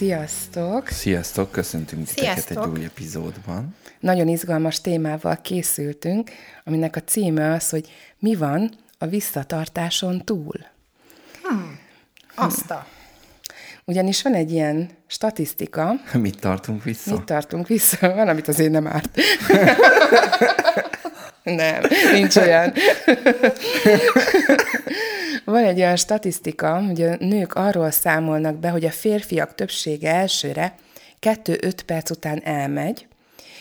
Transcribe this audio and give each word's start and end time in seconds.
Sziasztok! 0.00 0.88
Sziasztok, 0.88 1.50
köszöntünk 1.50 2.06
titeket 2.06 2.36
egy 2.36 2.42
Sziasztok. 2.42 2.76
új 2.76 2.84
epizódban. 2.84 3.74
Nagyon 3.98 4.28
izgalmas 4.28 4.80
témával 4.80 5.40
készültünk, 5.42 6.30
aminek 6.64 6.96
a 6.96 7.00
címe 7.00 7.52
az, 7.52 7.68
hogy 7.68 7.90
mi 8.18 8.34
van 8.34 8.70
a 8.98 9.06
visszatartáson 9.06 10.24
túl. 10.24 10.54
Azt 12.34 12.70
a... 12.70 12.86
Ugyanis 13.84 14.22
van 14.22 14.34
egy 14.34 14.50
ilyen 14.52 14.90
statisztika, 15.06 15.92
Mit 16.12 16.40
tartunk 16.40 16.84
vissza? 16.84 17.12
Mit 17.12 17.22
tartunk 17.22 17.66
vissza? 17.66 18.14
Van, 18.14 18.28
amit 18.28 18.48
azért 18.48 18.70
nem 18.70 18.86
árt. 18.86 19.20
nem, 21.42 21.82
nincs 22.12 22.36
olyan. 22.36 22.72
Van 25.50 25.64
egy 25.64 25.78
olyan 25.78 25.96
statisztika, 25.96 26.82
hogy 26.82 27.02
a 27.02 27.16
nők 27.18 27.54
arról 27.54 27.90
számolnak 27.90 28.56
be, 28.56 28.68
hogy 28.68 28.84
a 28.84 28.90
férfiak 28.90 29.54
többsége 29.54 30.14
elsőre 30.14 30.74
2-5 31.20 31.78
perc 31.86 32.10
után 32.10 32.40
elmegy, 32.44 33.06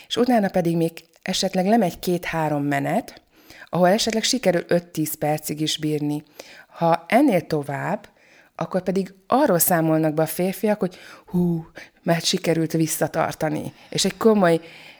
és 0.07 0.15
utána 0.15 0.49
pedig 0.49 0.77
még 0.77 0.91
esetleg 1.21 1.65
lemegy 1.65 1.99
két-három 1.99 2.63
menet, 2.63 3.21
ahol 3.69 3.87
esetleg 3.87 4.23
sikerül 4.23 4.63
5-10 4.67 5.13
percig 5.19 5.61
is 5.61 5.77
bírni. 5.77 6.23
Ha 6.67 7.05
ennél 7.07 7.41
tovább, 7.41 8.07
akkor 8.55 8.81
pedig 8.81 9.13
arról 9.27 9.59
számolnak 9.59 10.13
be 10.13 10.21
a 10.21 10.25
férfiak, 10.25 10.79
hogy 10.79 10.97
hú, 11.25 11.67
mert 12.03 12.25
sikerült 12.25 12.71
visszatartani. 12.71 13.73
És 13.89 14.05
egy 14.05 14.17
komoly 14.17 14.59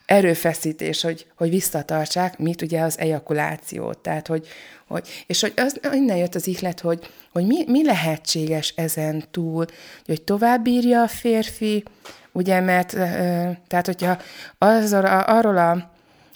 erőfeszítés, 0.10 1.02
hogy, 1.02 1.26
hogy 1.36 1.50
visszatartsák, 1.50 2.38
mit 2.38 2.62
ugye 2.62 2.82
az 2.82 3.00
ejakulációt. 3.00 3.98
Tehát, 3.98 4.28
hogy, 4.28 4.48
hogy, 4.88 5.24
és 5.28 5.42
hogy 5.42 5.54
az, 5.56 5.80
innen 5.94 6.18
jött 6.18 6.36
az 6.36 6.48
ihlet, 6.48 6.80
hogy, 6.80 7.10
hogy 7.32 7.46
mi, 7.46 7.64
mi 7.68 7.86
lehetséges 7.86 8.74
ezen 8.76 9.24
túl, 9.32 9.66
hogy 10.06 10.22
tovább 10.22 10.64
bírja 10.64 11.02
a 11.02 11.08
férfi, 11.08 11.84
ugye, 12.32 12.60
mert 12.60 12.92
tehát, 13.68 13.86
hogyha 13.86 14.18
az, 14.58 14.94
arról 15.26 15.58
a, 15.58 15.92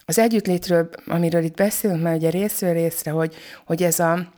az 0.06 0.20
együttlétről, 0.20 0.90
amiről 1.06 1.44
itt 1.44 1.56
beszélünk 1.56 2.02
már 2.02 2.16
ugye 2.16 2.30
részről 2.30 2.74
részre, 2.74 3.12
hogy, 3.12 3.36
hogy 3.66 3.84
ez 3.84 4.00
a 4.00 4.34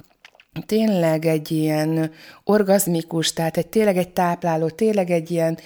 tényleg 0.66 1.26
egy 1.26 1.52
ilyen 1.52 2.12
orgazmikus, 2.44 3.34
tehát 3.34 3.58
egy 3.58 3.68
tényleg 3.68 3.98
egy 3.98 4.10
tápláló, 4.10 4.70
tényleg 4.70 5.10
egy 5.10 5.32
ilyen, 5.32 5.58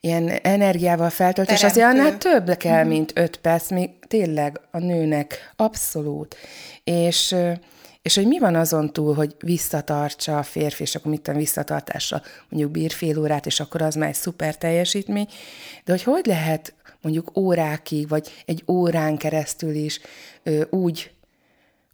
ilyen 0.00 0.28
energiával 0.28 1.10
feltöltés, 1.10 1.62
azért 1.62 1.74
Teremtő. 1.74 2.00
annál 2.00 2.18
több 2.18 2.56
kell, 2.56 2.84
mint 2.84 3.12
öt 3.14 3.36
perc, 3.36 3.70
még 3.70 3.90
tényleg 4.06 4.60
a 4.70 4.78
nőnek 4.78 5.52
abszolút. 5.56 6.36
És, 6.84 7.36
és 8.02 8.14
hogy 8.14 8.26
mi 8.26 8.38
van 8.38 8.54
azon 8.54 8.92
túl, 8.92 9.14
hogy 9.14 9.34
visszatartsa 9.38 10.38
a 10.38 10.42
férfi, 10.42 10.82
és 10.82 10.94
akkor 10.94 11.10
mit 11.10 11.20
tudom, 11.20 11.40
visszatartásra 11.40 12.22
mondjuk 12.48 12.72
bír 12.72 12.90
fél 12.90 13.18
órát, 13.18 13.46
és 13.46 13.60
akkor 13.60 13.82
az 13.82 13.94
már 13.94 14.08
egy 14.08 14.14
szuper 14.14 14.56
teljesítmény, 14.56 15.28
de 15.84 15.92
hogy 15.92 16.02
hogy 16.02 16.26
lehet 16.26 16.74
mondjuk 17.00 17.36
órákig, 17.36 18.08
vagy 18.08 18.42
egy 18.46 18.64
órán 18.66 19.16
keresztül 19.16 19.74
is 19.74 20.00
ö, 20.42 20.62
úgy 20.70 21.10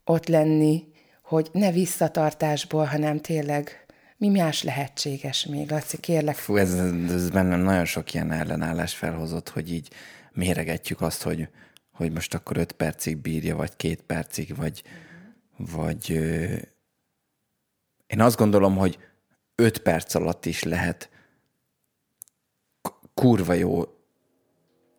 ott 0.05 0.27
lenni, 0.27 0.85
hogy 1.23 1.49
ne 1.53 1.71
visszatartásból, 1.71 2.85
hanem 2.85 3.21
tényleg 3.21 3.86
mi 4.17 4.29
más 4.29 4.63
lehetséges 4.63 5.47
még, 5.47 5.71
Laci, 5.71 5.97
kérlek. 6.01 6.37
Fú, 6.37 6.57
ez, 6.57 6.75
ez 7.11 7.31
bennem 7.31 7.61
nagyon 7.61 7.85
sok 7.85 8.15
ilyen 8.15 8.33
ellenállás 8.33 8.95
felhozott, 8.95 9.49
hogy 9.49 9.73
így 9.73 9.91
méregetjük 10.33 11.01
azt, 11.01 11.23
hogy, 11.23 11.49
hogy 11.93 12.13
most 12.13 12.35
akkor 12.35 12.57
öt 12.57 12.73
percig 12.73 13.17
bírja, 13.17 13.57
vagy 13.57 13.77
két 13.77 14.01
percig, 14.03 14.57
vagy, 14.57 14.83
vagy 15.57 16.13
ö, 16.13 16.55
én 18.07 18.21
azt 18.21 18.37
gondolom, 18.37 18.77
hogy 18.77 18.99
öt 19.55 19.79
perc 19.79 20.15
alatt 20.15 20.47
is 20.47 20.63
lehet 20.63 21.11
kurva 23.15 23.53
jó 23.53 23.97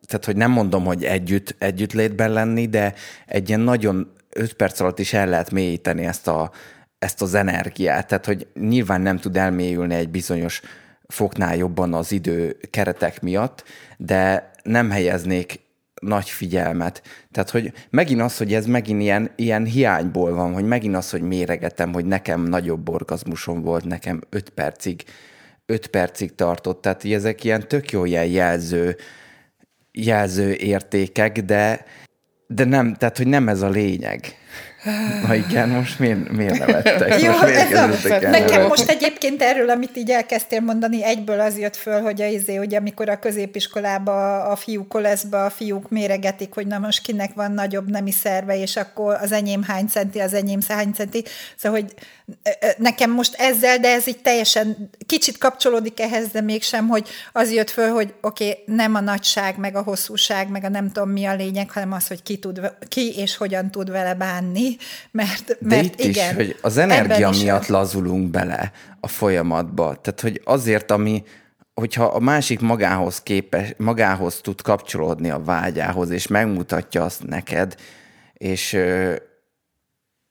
tehát, 0.08 0.24
hogy 0.24 0.36
nem 0.36 0.50
mondom, 0.50 0.84
hogy 0.84 1.04
együtt, 1.04 1.54
együttlétben 1.58 2.32
lenni, 2.32 2.68
de 2.68 2.94
egy 3.26 3.48
ilyen 3.48 3.60
nagyon 3.60 4.12
öt 4.28 4.52
perc 4.52 4.80
alatt 4.80 4.98
is 4.98 5.12
el 5.12 5.26
lehet 5.26 5.50
mélyíteni 5.50 6.04
ezt, 6.04 6.28
a, 6.28 6.50
ezt 6.98 7.22
az 7.22 7.34
energiát. 7.34 8.06
Tehát, 8.06 8.26
hogy 8.26 8.46
nyilván 8.54 9.00
nem 9.00 9.18
tud 9.18 9.36
elmélyülni 9.36 9.94
egy 9.94 10.08
bizonyos 10.08 10.60
foknál 11.06 11.56
jobban 11.56 11.94
az 11.94 12.12
idő 12.12 12.56
keretek 12.70 13.20
miatt, 13.20 13.64
de 13.96 14.50
nem 14.62 14.90
helyeznék 14.90 15.60
nagy 16.00 16.30
figyelmet. 16.30 17.02
Tehát, 17.30 17.50
hogy 17.50 17.72
megint 17.90 18.20
az, 18.20 18.36
hogy 18.36 18.54
ez 18.54 18.66
megint 18.66 19.00
ilyen, 19.00 19.30
ilyen 19.36 19.64
hiányból 19.64 20.34
van, 20.34 20.52
hogy 20.52 20.64
megint 20.64 20.96
az, 20.96 21.10
hogy 21.10 21.22
méregetem, 21.22 21.92
hogy 21.92 22.04
nekem 22.04 22.42
nagyobb 22.42 22.88
orgazmusom 22.88 23.62
volt, 23.62 23.84
nekem 23.84 24.20
öt 24.30 24.48
percig, 24.50 25.04
öt 25.66 25.86
percig 25.86 26.34
tartott. 26.34 26.82
Tehát, 26.82 27.04
ezek 27.04 27.44
ilyen 27.44 27.68
tök 27.68 27.90
jó 27.90 28.04
ilyen 28.04 28.26
jelző, 28.26 28.96
jelző 29.92 30.52
értékek, 30.52 31.40
de, 31.42 31.84
de 32.46 32.64
nem, 32.64 32.94
tehát, 32.94 33.16
hogy 33.16 33.26
nem 33.26 33.48
ez 33.48 33.62
a 33.62 33.68
lényeg. 33.68 34.20
Na 35.26 35.34
igen, 35.34 35.68
most 35.68 35.98
miért, 35.98 36.30
miért 36.30 36.58
nevettek? 36.58 37.20
Jó, 37.20 37.30
most 37.30 37.44
miért 37.44 37.72
ez 37.72 38.22
a, 38.22 38.28
nekem 38.28 38.66
most 38.66 38.88
egyébként 38.88 39.42
erről, 39.42 39.70
amit 39.70 39.96
így 39.96 40.10
elkezdtél 40.10 40.60
mondani, 40.60 41.04
egyből 41.04 41.40
az 41.40 41.58
jött 41.58 41.76
föl, 41.76 42.00
hogy 42.00 42.22
a 42.22 42.26
izé, 42.26 42.54
hogy 42.54 42.74
amikor 42.74 43.08
a 43.08 43.18
középiskolába 43.18 44.42
a 44.42 44.56
fiúk 44.56 44.88
koleszba 44.88 45.44
a 45.44 45.50
fiúk 45.50 45.90
méregetik, 45.90 46.54
hogy 46.54 46.66
na 46.66 46.78
most 46.78 47.02
kinek 47.02 47.34
van 47.34 47.52
nagyobb 47.52 47.90
nemi 47.90 48.10
szerve, 48.10 48.60
és 48.60 48.76
akkor 48.76 49.14
az 49.20 49.32
enyém 49.32 49.62
hány 49.62 49.86
centi, 49.86 50.18
az 50.18 50.34
enyém 50.34 50.60
hány 50.68 50.92
centi. 50.92 51.24
Szóval, 51.56 51.80
hogy 51.80 51.94
nekem 52.76 53.10
most 53.10 53.34
ezzel, 53.38 53.78
de 53.78 53.88
ez 53.88 54.06
így 54.06 54.22
teljesen 54.22 54.90
kicsit 55.06 55.38
kapcsolódik 55.38 56.00
ehhez, 56.00 56.28
de 56.28 56.40
mégsem, 56.40 56.88
hogy 56.88 57.08
az 57.32 57.52
jött 57.52 57.70
föl, 57.70 57.88
hogy 57.88 58.14
oké, 58.20 58.48
okay, 58.48 58.76
nem 58.76 58.94
a 58.94 59.00
nagyság, 59.00 59.58
meg 59.58 59.76
a 59.76 59.82
hosszúság, 59.82 60.48
meg 60.48 60.64
a 60.64 60.68
nem 60.68 60.90
tudom 60.90 61.10
mi 61.10 61.24
a 61.24 61.34
lényeg, 61.34 61.70
hanem 61.70 61.92
az, 61.92 62.06
hogy 62.06 62.22
ki, 62.22 62.38
tud, 62.38 62.72
ki 62.88 63.14
és 63.16 63.36
hogyan 63.36 63.70
tud 63.70 63.90
vele 63.90 64.14
bánni, 64.14 64.67
mert, 65.10 65.46
De 65.46 65.76
mert 65.76 65.84
itt 65.84 66.00
igen, 66.00 66.30
is, 66.30 66.36
hogy 66.36 66.56
az 66.60 66.76
energia 66.76 67.14
ebben 67.14 67.32
is 67.32 67.42
miatt 67.42 67.66
lazulunk 67.66 68.30
bele 68.30 68.72
a 69.00 69.08
folyamatba. 69.08 69.96
Tehát, 70.00 70.20
hogy 70.20 70.40
azért, 70.44 70.90
ami, 70.90 71.22
hogyha 71.74 72.04
a 72.04 72.18
másik 72.18 72.60
magához 72.60 73.20
képes, 73.22 73.74
magához 73.76 74.40
tud 74.40 74.62
kapcsolódni 74.62 75.30
a 75.30 75.42
vágyához, 75.44 76.10
és 76.10 76.26
megmutatja 76.26 77.04
azt 77.04 77.26
neked, 77.26 77.74
és, 78.32 78.78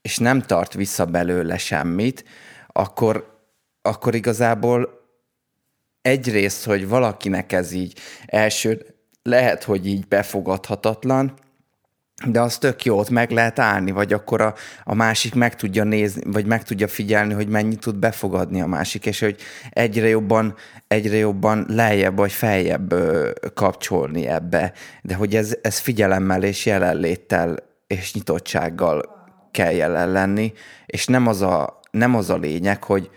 és 0.01 0.17
nem 0.17 0.41
tart 0.41 0.73
vissza 0.73 1.05
belőle 1.05 1.57
semmit, 1.57 2.23
akkor, 2.67 3.39
akkor 3.81 4.15
igazából 4.15 4.89
egyrészt, 6.01 6.65
hogy 6.65 6.87
valakinek 6.87 7.51
ez 7.51 7.71
így 7.71 7.99
első, 8.25 8.85
lehet, 9.23 9.63
hogy 9.63 9.87
így 9.87 10.07
befogadhatatlan, 10.07 11.33
de 12.25 12.41
az 12.41 12.57
tök 12.57 12.85
jó, 12.85 12.97
ott 12.97 13.09
meg 13.09 13.31
lehet 13.31 13.59
állni, 13.59 13.91
vagy 13.91 14.13
akkor 14.13 14.41
a, 14.41 14.53
a 14.83 14.93
másik 14.93 15.35
meg 15.35 15.55
tudja 15.55 15.83
nézni, 15.83 16.21
vagy 16.25 16.45
meg 16.45 16.63
tudja 16.63 16.87
figyelni, 16.87 17.33
hogy 17.33 17.47
mennyit 17.47 17.79
tud 17.79 17.95
befogadni 17.95 18.61
a 18.61 18.67
másik, 18.67 19.05
és 19.05 19.19
hogy 19.19 19.41
egyre 19.69 20.07
jobban, 20.07 20.55
egyre 20.87 21.15
jobban 21.17 21.65
lejjebb 21.69 22.17
vagy 22.17 22.31
feljebb 22.31 22.91
ö, 22.91 23.31
kapcsolni 23.53 24.27
ebbe. 24.27 24.73
De 25.01 25.15
hogy 25.15 25.35
ez, 25.35 25.57
ez 25.61 25.77
figyelemmel 25.77 26.43
és 26.43 26.65
jelenléttel 26.65 27.55
és 27.87 28.13
nyitottsággal 28.13 29.15
kell 29.51 29.71
jelen 29.71 30.11
lenni, 30.11 30.53
és 30.85 31.05
nem 31.05 31.27
az 31.27 31.41
a, 31.41 31.79
nem 31.91 32.15
az 32.15 32.29
a 32.29 32.37
lényeg, 32.37 32.83
hogy, 32.83 33.09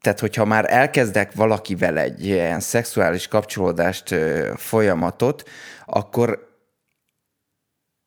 tehát, 0.00 0.20
hogyha 0.20 0.44
már 0.44 0.64
elkezdek 0.68 1.32
valakivel 1.34 1.98
egy 1.98 2.26
ilyen 2.26 2.60
szexuális 2.60 3.28
kapcsolódást, 3.28 4.10
ö, 4.10 4.52
folyamatot, 4.56 5.48
akkor 5.86 6.45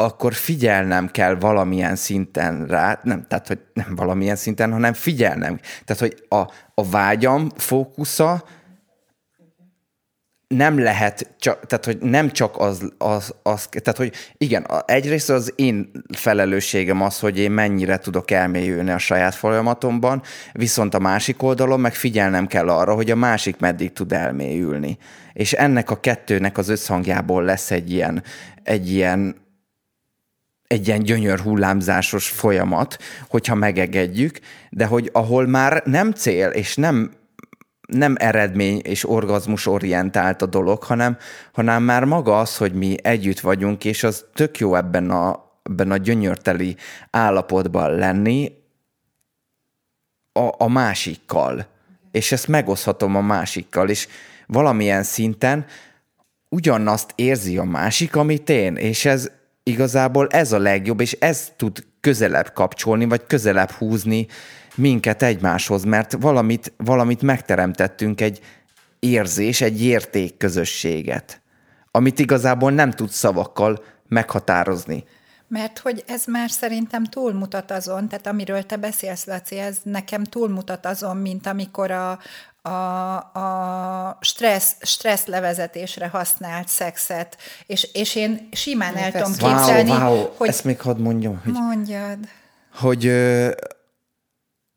akkor 0.02 0.34
figyelnem 0.34 1.08
kell 1.08 1.36
valamilyen 1.36 1.96
szinten 1.96 2.66
rá, 2.66 3.00
nem, 3.04 3.26
tehát, 3.28 3.48
hogy 3.48 3.60
nem 3.74 3.96
valamilyen 3.96 4.36
szinten, 4.36 4.72
hanem 4.72 4.94
figyelnem. 4.94 5.60
Tehát, 5.86 6.02
hogy 6.02 6.24
a, 6.30 6.52
a 6.74 6.90
vágyam 6.90 7.50
fókusza 7.56 8.44
nem 10.48 10.80
lehet, 10.80 11.36
csak, 11.40 11.66
tehát 11.66 11.86
hogy 11.86 11.98
nem 11.98 12.32
csak 12.32 12.58
az, 12.58 12.94
az, 12.98 13.34
az, 13.44 13.68
tehát 13.70 13.98
hogy 13.98 14.14
igen, 14.38 14.66
egyrészt 14.86 15.30
az 15.30 15.54
én 15.56 15.92
felelősségem 16.18 17.02
az, 17.02 17.20
hogy 17.20 17.38
én 17.40 17.52
mennyire 17.52 17.98
tudok 17.98 18.32
elmélyülni 18.32 18.92
a 18.92 18.98
saját 18.98 19.36
folyamatomban, 19.36 20.22
viszont 20.52 20.94
a 20.94 21.00
másik 21.00 21.44
oldalon 21.44 21.80
meg 21.80 21.94
figyelnem 21.94 22.48
kell 22.48 22.70
arra, 22.70 22.94
hogy 22.94 23.12
a 23.12 23.16
másik 23.16 23.58
meddig 23.58 23.94
tud 23.94 24.12
elmélyülni. 24.12 24.98
És 25.34 25.54
ennek 25.54 25.90
a 25.90 26.00
kettőnek 26.00 26.58
az 26.58 26.70
összhangjából 26.70 27.44
lesz 27.44 27.72
egy 27.72 27.92
ilyen, 27.92 28.24
egy 28.64 28.92
ilyen 28.92 29.48
egy 30.70 30.88
ilyen 30.88 31.04
gyönyör 31.04 31.40
hullámzásos 31.40 32.30
folyamat, 32.30 32.98
hogyha 33.28 33.56
megegedjük, 33.56 34.40
de 34.70 34.86
hogy 34.86 35.10
ahol 35.14 35.48
már 35.48 35.82
nem 35.86 36.12
cél, 36.12 36.50
és 36.50 36.76
nem 36.76 37.12
nem 37.88 38.16
eredmény 38.20 38.80
és 38.84 39.10
orgazmus 39.10 39.66
orientált 39.66 40.42
a 40.42 40.46
dolog, 40.46 40.84
hanem, 40.84 41.18
hanem 41.52 41.84
már 41.84 42.04
maga 42.04 42.40
az, 42.40 42.58
hogy 42.58 42.74
mi 42.74 42.96
együtt 43.02 43.40
vagyunk, 43.40 43.86
és 43.86 44.04
az 44.04 44.26
tök 44.34 44.58
jó 44.58 44.76
ebben 44.76 45.10
a, 45.10 45.52
ebben 45.64 45.92
a 45.92 45.98
gyönyörteli 45.98 46.76
állapotban 47.10 47.92
lenni 47.92 48.52
a, 50.32 50.50
a 50.58 50.68
másikkal. 50.68 51.68
És 52.12 52.32
ezt 52.32 52.48
megoszhatom 52.48 53.16
a 53.16 53.22
másikkal, 53.22 53.90
és 53.90 54.08
valamilyen 54.48 55.04
szinten 55.04 55.66
ugyanazt 56.50 57.12
érzi 57.16 57.58
a 57.58 57.64
másik, 57.64 58.16
amit 58.16 58.50
én, 58.50 58.76
és 58.76 59.06
ez 59.06 59.32
igazából 59.70 60.28
ez 60.28 60.52
a 60.52 60.60
legjobb, 60.60 61.02
és 61.02 61.12
ez 61.12 61.52
tud 61.56 61.84
közelebb 62.00 62.54
kapcsolni, 62.54 63.06
vagy 63.06 63.26
közelebb 63.28 63.72
húzni 63.72 64.28
minket 64.76 65.24
egymáshoz, 65.24 65.84
mert 65.84 66.14
valamit, 66.20 66.74
valamit 66.78 67.22
megteremtettünk, 67.22 68.22
egy 68.22 68.40
érzés, 69.00 69.62
egy 69.62 69.84
érték 69.84 70.38
közösséget, 70.38 71.42
amit 71.92 72.20
igazából 72.20 72.72
nem 72.72 72.92
tud 72.92 73.10
szavakkal 73.10 73.84
meghatározni. 74.08 75.04
Mert 75.48 75.80
hogy 75.80 76.04
ez 76.08 76.26
már 76.26 76.50
szerintem 76.50 77.04
túlmutat 77.04 77.72
azon, 77.72 78.08
tehát 78.08 78.28
amiről 78.28 78.64
te 78.64 78.76
beszélsz, 78.76 79.26
Laci, 79.26 79.58
ez 79.58 79.78
nekem 79.84 80.24
túlmutat 80.24 80.86
azon, 80.86 81.18
mint 81.18 81.48
amikor 81.48 81.92
a, 81.92 82.20
a, 82.62 83.16
a 83.18 84.18
stressz, 84.22 84.76
stressz 84.82 85.26
levezetésre 85.26 86.08
használt 86.08 86.68
szexet, 86.68 87.38
és, 87.66 87.90
és 87.94 88.16
én 88.16 88.50
simán 88.52 88.96
el 88.96 89.12
tudom 89.12 89.32
képzelni, 89.32 89.90
wow, 89.90 90.00
wow. 90.00 90.30
hogy... 90.38 90.48
Ezt 90.48 90.64
még 90.64 90.82
hadd 90.82 91.00
mondjam. 91.00 91.42
Hogy, 91.44 91.54
mondjad. 91.54 92.18
Hogy 92.74 93.12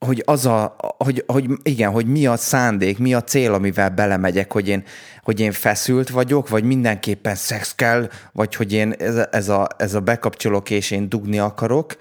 hogy 0.07 0.23
az 0.27 0.47
a, 0.47 0.77
hogy, 0.99 1.25
hogy 1.27 1.47
igen, 1.63 1.91
hogy 1.91 2.07
mi 2.07 2.27
a 2.27 2.37
szándék, 2.37 2.99
mi 2.99 3.15
a 3.15 3.23
cél, 3.23 3.55
amivel 3.55 3.91
belemegyek, 3.91 4.53
hogy 4.53 4.69
én, 4.69 4.85
hogy 5.23 5.41
én 5.41 5.53
feszült 5.53 6.11
vagyok, 6.11 6.49
vagy 6.49 6.65
mindenképpen 6.65 7.35
szex 7.35 7.75
kell, 7.75 8.09
vagy 8.33 8.55
hogy 8.55 8.73
én 8.73 8.93
ez, 8.93 9.17
ez, 9.31 9.49
a, 9.49 9.69
ez 9.77 9.95
a 9.95 10.01
bekapcsolok, 10.01 10.71
és 10.71 10.91
én 10.91 11.09
dugni 11.09 11.39
akarok, 11.39 11.97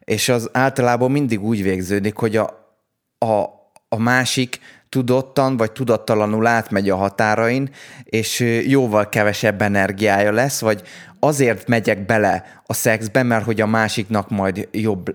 és 0.00 0.28
az 0.28 0.48
általában 0.52 1.10
mindig 1.10 1.44
úgy 1.44 1.62
végződik, 1.62 2.16
hogy 2.16 2.36
a, 2.36 2.76
a, 3.18 3.44
a 3.88 3.98
másik 3.98 4.60
tudottan 4.88 5.56
vagy 5.56 5.72
tudattalanul 5.72 6.46
átmegy 6.46 6.90
a 6.90 6.96
határain, 6.96 7.70
és 8.04 8.40
jóval 8.66 9.08
kevesebb 9.08 9.62
energiája 9.62 10.32
lesz, 10.32 10.60
vagy 10.60 10.82
azért 11.20 11.68
megyek 11.68 12.06
bele 12.06 12.44
a 12.66 12.72
szexbe, 12.72 13.22
mert 13.22 13.44
hogy 13.44 13.60
a 13.60 13.66
másiknak 13.66 14.30
majd 14.30 14.68
jobb 14.72 15.14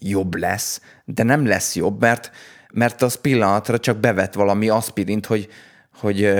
jobb 0.00 0.34
lesz, 0.34 0.80
de 1.04 1.22
nem 1.22 1.46
lesz 1.46 1.76
jobb, 1.76 2.00
mert, 2.00 2.30
mert 2.72 3.02
az 3.02 3.14
pillanatra 3.14 3.78
csak 3.78 3.96
bevet 3.96 4.34
valami 4.34 4.68
aspirint, 4.68 5.26
hogy, 5.26 5.48
hogy, 6.00 6.34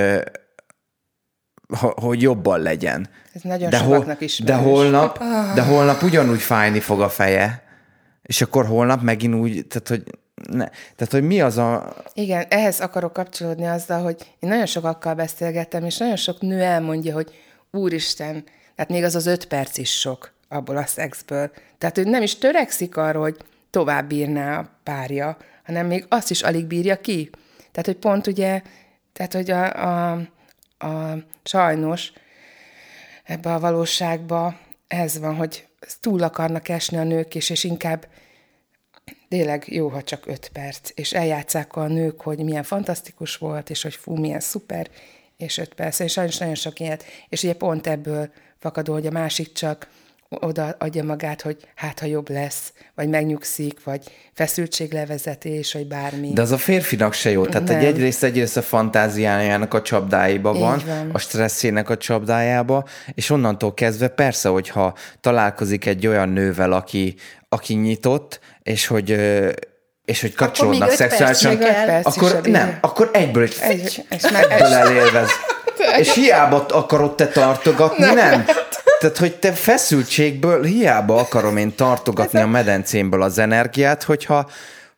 hogy 2.05 2.23
jobban 2.23 2.61
legyen. 2.61 3.09
Ez 3.32 3.43
nagyon 3.43 3.70
de 3.70 4.17
is. 4.19 4.38
De 4.38 4.55
holnap, 4.55 5.19
oh. 5.20 5.55
de 5.55 5.62
holnap 5.62 6.03
ugyanúgy 6.03 6.41
fájni 6.41 6.81
fog 6.81 7.00
a 7.00 7.09
feje, 7.09 7.62
és 8.23 8.41
akkor 8.41 8.67
holnap 8.67 9.03
megint 9.03 9.35
úgy, 9.35 9.67
tehát 9.67 9.88
hogy 9.88 10.03
ne, 10.46 10.69
tehát, 10.96 11.11
hogy 11.11 11.23
mi 11.23 11.40
az 11.40 11.58
a... 11.58 11.96
Igen, 12.14 12.46
ehhez 12.49 12.81
akarok 12.81 13.12
kapcsolódni 13.12 13.67
azzal, 13.67 14.02
hogy 14.02 14.17
én 14.38 14.49
nagyon 14.49 14.67
sokakkal 14.67 15.14
beszélgettem, 15.14 15.85
és 15.85 15.96
nagyon 15.96 16.17
sok 16.17 16.40
nő 16.40 16.61
elmondja, 16.61 17.14
hogy 17.14 17.35
úristen, 17.70 18.44
tehát 18.75 18.90
még 18.90 19.05
az 19.05 19.14
az 19.14 19.26
öt 19.26 19.46
perc 19.46 19.79
is 19.79 19.99
sok 19.99 20.32
abból 20.49 20.76
a 20.76 20.87
szexből. 20.87 21.50
Tehát 21.79 21.99
ő 21.99 22.05
nem 22.05 22.23
is 22.23 22.38
törekszik 22.38 22.96
arra, 22.96 23.20
hogy 23.20 23.37
tovább 23.70 24.08
bírná 24.08 24.58
a 24.58 24.70
párja, 24.82 25.37
hanem 25.64 25.87
még 25.87 26.06
azt 26.08 26.31
is 26.31 26.43
alig 26.43 26.67
bírja 26.67 27.00
ki. 27.00 27.31
Tehát, 27.56 27.87
hogy 27.87 27.96
pont 27.96 28.26
ugye, 28.26 28.62
tehát, 29.12 29.32
hogy 29.32 29.50
a, 29.50 29.84
a, 29.84 30.12
a 30.79 31.17
sajnos 31.44 32.12
ebbe 33.25 33.55
a 33.55 33.61
valóságba 33.61 34.58
ez 34.87 35.19
van, 35.19 35.34
hogy 35.37 35.67
túl 36.00 36.23
akarnak 36.23 36.69
esni 36.69 36.96
a 36.96 37.05
nők 37.05 37.34
is, 37.34 37.50
és 37.50 37.64
inkább 37.64 38.06
tényleg 39.28 39.64
jó, 39.66 39.88
ha 39.88 40.02
csak 40.02 40.26
öt 40.26 40.50
perc, 40.52 40.90
és 40.94 41.12
eljátszák 41.12 41.76
a 41.76 41.87
nők, 41.87 42.20
hogy 42.20 42.38
milyen 42.38 42.62
fantasztikus 42.62 43.37
volt, 43.37 43.70
és 43.70 43.82
hogy 43.82 43.94
fú, 43.94 44.14
milyen 44.14 44.40
szuper, 44.40 44.88
és 45.37 45.58
öt 45.58 45.75
perc, 45.75 45.99
és 45.99 46.12
sajnos 46.12 46.38
nagyon 46.38 46.55
sok 46.55 46.81
ilyet, 46.81 47.05
és 47.28 47.43
ugye 47.43 47.55
pont 47.55 47.87
ebből 47.87 48.31
fakadó, 48.58 48.93
hogy 48.93 49.06
a 49.06 49.10
másik 49.10 49.52
csak 49.52 49.88
oda 50.28 50.76
adja 50.78 51.05
magát, 51.05 51.43
hogy 51.43 51.56
hát, 51.75 51.99
ha 51.99 52.06
jobb 52.06 52.31
lesz, 52.31 52.72
vagy 52.94 53.08
megnyugszik, 53.08 53.84
vagy 53.84 54.02
feszültséglevezetés, 54.32 55.72
vagy 55.72 55.87
bármi. 55.87 56.32
De 56.32 56.43
az 56.43 56.52
a 56.52 56.58
férfinak 56.58 57.12
se 57.12 57.31
jó. 57.31 57.46
Tehát 57.46 57.70
egy 57.70 57.84
egyrészt, 57.84 58.25
egyrészt 58.25 58.56
a 58.56 58.62
fantáziájának 58.62 59.75
a 59.75 59.82
csapdáiba 59.82 60.52
van, 60.52 60.82
van, 60.87 61.10
a 61.12 61.19
stresszének 61.19 61.88
a 61.88 61.96
csapdájába, 61.96 62.84
és 63.14 63.31
onnantól 63.31 63.75
kezdve 63.75 64.08
persze, 64.08 64.49
hogyha 64.49 64.94
találkozik 65.20 65.87
egy 65.87 66.06
olyan 66.06 66.28
nővel, 66.28 66.72
aki, 66.72 67.14
aki 67.49 67.75
nyitott, 67.75 68.41
és 68.62 68.87
hogy 68.87 69.17
és 70.05 70.21
hogy 70.21 70.35
kapcsolódnak 70.35 70.91
szexuálisan, 70.91 71.59
akkor 72.03 72.41
nem, 72.43 72.79
akkor 72.81 73.11
egyből, 73.12 73.43
egy, 73.43 74.05
egy, 74.09 74.25
egyből 74.49 74.73
elélvez. 74.73 75.29
És 76.00 76.15
hiába 76.15 76.67
akarod 76.71 77.15
te 77.15 77.27
tartogatni, 77.27 78.05
nem. 78.05 78.15
nem. 78.15 78.45
Tehát, 79.00 79.19
hogy 79.19 79.37
te 79.37 79.53
feszültségből 79.53 80.65
hiába 80.65 81.17
akarom 81.17 81.56
én 81.56 81.75
tartogatni 81.75 82.41
a 82.41 82.47
medencémből 82.47 83.23
az 83.23 83.39
energiát, 83.39 84.03
hogyha, 84.03 84.51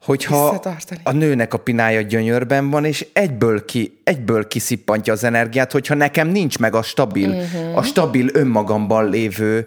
hogyha 0.05 0.61
a 1.03 1.13
nőnek 1.13 1.55
a 1.55 1.59
pinája 1.59 2.01
gyönyörben 2.01 2.71
van, 2.71 2.85
és 2.85 3.07
egyből, 3.13 3.65
ki, 3.65 4.01
egyből 4.05 4.47
kiszippantja 4.49 5.13
az 5.13 5.25
energiát, 5.25 5.73
hogyha 5.73 5.95
nekem 5.95 6.29
nincs 6.29 6.59
meg 6.59 6.75
a 6.75 6.83
stabil, 6.83 7.31
uh-huh. 7.31 7.77
a 7.77 7.83
stabil 7.83 8.29
önmagamban 8.33 9.09
lévő 9.09 9.67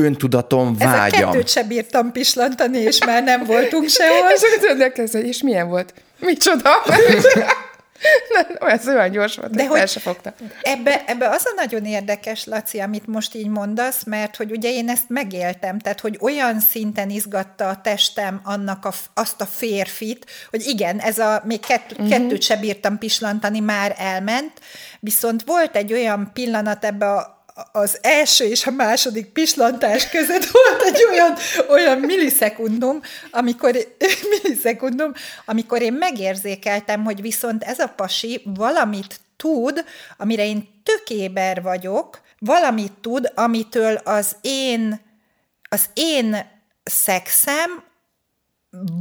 öntudatom, 0.00 0.76
vágyam. 0.76 1.04
Ez 1.04 1.12
a 1.12 1.30
kettőt 1.30 1.48
sem 1.48 1.66
bírtam 1.68 2.12
pislantani, 2.12 2.78
és 2.78 3.04
már 3.04 3.22
nem 3.22 3.44
voltunk 3.44 3.88
sehol. 3.88 4.28
és, 4.96 5.12
és 5.12 5.42
milyen 5.42 5.68
volt? 5.68 5.94
Micsoda? 6.18 6.70
Nem, 8.28 8.70
ez 8.70 8.88
olyan 8.88 9.10
gyors 9.10 9.36
volt, 9.36 9.54
De 9.54 9.66
hogy 9.66 9.88
se 9.88 10.00
fogta. 10.00 10.34
Ebbe, 10.62 11.04
ebbe 11.06 11.28
az 11.28 11.46
a 11.46 11.52
nagyon 11.56 11.84
érdekes, 11.84 12.44
Laci, 12.44 12.80
amit 12.80 13.06
most 13.06 13.34
így 13.34 13.48
mondasz, 13.48 14.04
mert 14.04 14.36
hogy 14.36 14.50
ugye 14.50 14.70
én 14.70 14.88
ezt 14.88 15.08
megéltem, 15.08 15.78
tehát 15.78 16.00
hogy 16.00 16.18
olyan 16.20 16.60
szinten 16.60 17.10
izgatta 17.10 17.68
a 17.68 17.80
testem 17.80 18.40
annak 18.44 18.84
a, 18.84 18.92
azt 19.14 19.40
a 19.40 19.46
férfit, 19.46 20.26
hogy 20.50 20.66
igen, 20.66 20.98
ez 20.98 21.18
a, 21.18 21.42
még 21.44 21.60
kett, 21.60 21.92
uh-huh. 21.92 22.08
kettőt 22.08 22.42
se 22.42 22.56
bírtam 22.56 22.98
pislantani, 22.98 23.60
már 23.60 23.94
elment, 23.98 24.52
viszont 25.00 25.42
volt 25.46 25.76
egy 25.76 25.92
olyan 25.92 26.30
pillanat 26.32 26.84
ebbe 26.84 27.10
a 27.10 27.39
az 27.72 27.98
első 28.02 28.44
és 28.44 28.66
a 28.66 28.70
második 28.70 29.26
pislantás 29.26 30.08
között 30.08 30.50
volt 30.56 30.82
egy 30.82 31.04
olyan, 31.10 31.36
olyan 31.68 31.98
millisekundum, 31.98 33.00
amikor, 33.30 33.76
millisekundum, 34.42 35.12
amikor 35.44 35.82
én 35.82 35.92
megérzékeltem, 35.92 37.04
hogy 37.04 37.20
viszont 37.20 37.62
ez 37.62 37.78
a 37.78 37.92
pasi 37.96 38.42
valamit 38.44 39.20
tud, 39.36 39.84
amire 40.16 40.44
én 40.44 40.68
tökéber 40.82 41.62
vagyok, 41.62 42.20
valamit 42.38 42.92
tud, 42.92 43.32
amitől 43.34 43.94
az 43.94 44.36
én, 44.40 45.00
az 45.68 45.84
én 45.94 46.36
szexem 46.82 47.89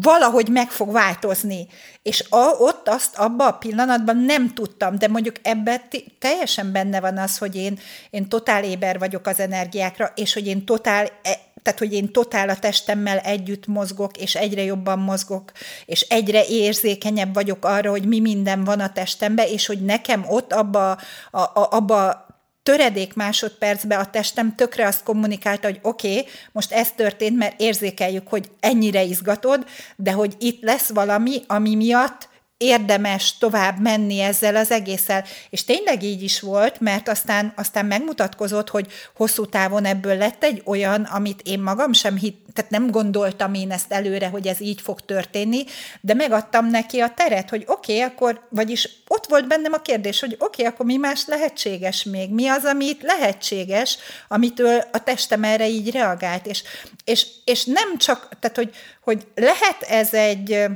valahogy 0.01 0.47
meg 0.47 0.71
fog 0.71 0.91
változni. 0.91 1.67
És 2.03 2.25
a, 2.29 2.45
ott 2.59 2.87
azt 2.87 3.15
abban 3.15 3.47
a 3.47 3.57
pillanatban 3.57 4.17
nem 4.17 4.53
tudtam, 4.53 4.97
de 4.97 5.07
mondjuk 5.07 5.35
ebben 5.41 5.81
teljesen 6.19 6.71
benne 6.71 6.99
van 6.99 7.17
az, 7.17 7.37
hogy 7.37 7.55
én, 7.55 7.79
én 8.09 8.29
totál 8.29 8.63
éber 8.63 8.99
vagyok 8.99 9.27
az 9.27 9.39
energiákra, 9.39 10.11
és 10.15 10.33
hogy 10.33 10.47
én 10.47 10.65
totál, 10.65 11.05
e, 11.05 11.39
tehát 11.63 11.79
hogy 11.79 11.93
én 11.93 12.11
totál 12.11 12.49
a 12.49 12.59
testemmel 12.59 13.17
együtt 13.17 13.67
mozgok, 13.67 14.17
és 14.17 14.35
egyre 14.35 14.63
jobban 14.63 14.99
mozgok, 14.99 15.51
és 15.85 16.01
egyre 16.01 16.45
érzékenyebb 16.45 17.33
vagyok 17.33 17.65
arra, 17.65 17.89
hogy 17.89 18.05
mi 18.05 18.19
minden 18.19 18.63
van 18.63 18.79
a 18.79 18.91
testemben, 18.91 19.47
és 19.47 19.65
hogy 19.65 19.85
nekem 19.85 20.25
ott 20.27 20.53
abba, 20.53 20.91
a, 21.31 21.39
a, 21.39 21.67
abba 21.69 22.27
töredék 22.63 23.13
másodpercbe 23.13 23.97
a 23.97 24.09
testem 24.09 24.55
tökre 24.55 24.87
azt 24.87 25.03
kommunikálta, 25.03 25.67
hogy 25.67 25.79
oké, 25.81 26.17
okay, 26.19 26.31
most 26.51 26.71
ez 26.71 26.91
történt, 26.91 27.37
mert 27.37 27.59
érzékeljük, 27.59 28.27
hogy 28.27 28.51
ennyire 28.59 29.03
izgatod, 29.03 29.65
de 29.95 30.11
hogy 30.11 30.35
itt 30.39 30.61
lesz 30.61 30.89
valami, 30.89 31.41
ami 31.47 31.75
miatt 31.75 32.28
érdemes 32.59 33.37
tovább 33.37 33.79
menni 33.81 34.19
ezzel 34.19 34.55
az 34.55 34.71
egésszel. 34.71 35.25
És 35.49 35.63
tényleg 35.63 36.03
így 36.03 36.23
is 36.23 36.39
volt, 36.39 36.79
mert 36.79 37.09
aztán, 37.09 37.53
aztán 37.55 37.85
megmutatkozott, 37.85 38.69
hogy 38.69 38.87
hosszú 39.15 39.45
távon 39.45 39.85
ebből 39.85 40.17
lett 40.17 40.43
egy 40.43 40.61
olyan, 40.65 41.03
amit 41.03 41.41
én 41.43 41.59
magam 41.59 41.93
sem 41.93 42.17
hit, 42.17 42.37
tehát 42.53 42.71
nem 42.71 42.91
gondoltam 42.91 43.53
én 43.53 43.71
ezt 43.71 43.91
előre, 43.91 44.27
hogy 44.27 44.47
ez 44.47 44.61
így 44.61 44.81
fog 44.81 45.01
történni, 45.01 45.63
de 46.01 46.13
megadtam 46.13 46.67
neki 46.67 46.99
a 46.99 47.13
teret, 47.13 47.49
hogy 47.49 47.63
oké, 47.67 47.93
okay, 47.93 48.05
akkor, 48.05 48.47
vagyis 48.49 48.89
ott 49.07 49.25
volt 49.27 49.47
bennem 49.47 49.73
a 49.73 49.81
kérdés, 49.81 50.19
hogy 50.19 50.35
oké, 50.39 50.61
okay, 50.61 50.65
akkor 50.65 50.85
mi 50.85 50.95
más 50.95 51.25
lehetséges 51.27 52.03
még? 52.03 52.29
Mi 52.33 52.47
az, 52.47 52.63
amit 52.63 53.01
lehetséges, 53.01 53.97
amitől 54.27 54.83
a 54.91 55.03
testem 55.03 55.43
erre 55.43 55.67
így 55.67 55.91
reagált? 55.91 56.45
És, 56.45 56.63
és, 57.03 57.27
és 57.45 57.65
nem 57.65 57.97
csak, 57.97 58.29
tehát 58.39 58.57
hogy, 58.57 58.75
hogy 59.01 59.27
lehet 59.35 59.81
ez 59.81 60.13
egy 60.13 60.67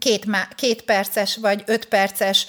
két, 0.00 0.26
két 0.54 0.82
perces 0.82 1.36
vagy 1.36 1.62
öt 1.66 1.84
perces 1.84 2.46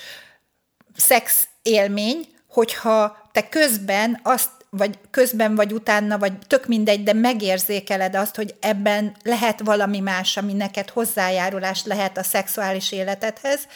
szex 0.96 1.48
élmény, 1.62 2.28
hogyha 2.48 3.30
te 3.32 3.50
közben 3.50 4.20
azt 4.24 4.50
vagy 4.70 5.00
közben, 5.12 5.56
vagy 5.56 5.74
utána, 5.74 6.18
vagy 6.18 6.34
tök 6.48 6.68
mindegy, 6.68 7.04
de 7.04 7.14
megérzékeled 7.14 8.16
azt, 8.16 8.36
hogy 8.36 8.56
ebben 8.60 9.16
lehet 9.24 9.60
valami 9.60 10.00
más, 10.00 10.38
ami 10.38 10.54
neked 10.54 10.90
hozzájárulás 10.90 11.84
lehet 11.86 12.18
a 12.18 12.24
szexuális 12.24 12.92
életedhez, 12.92 13.68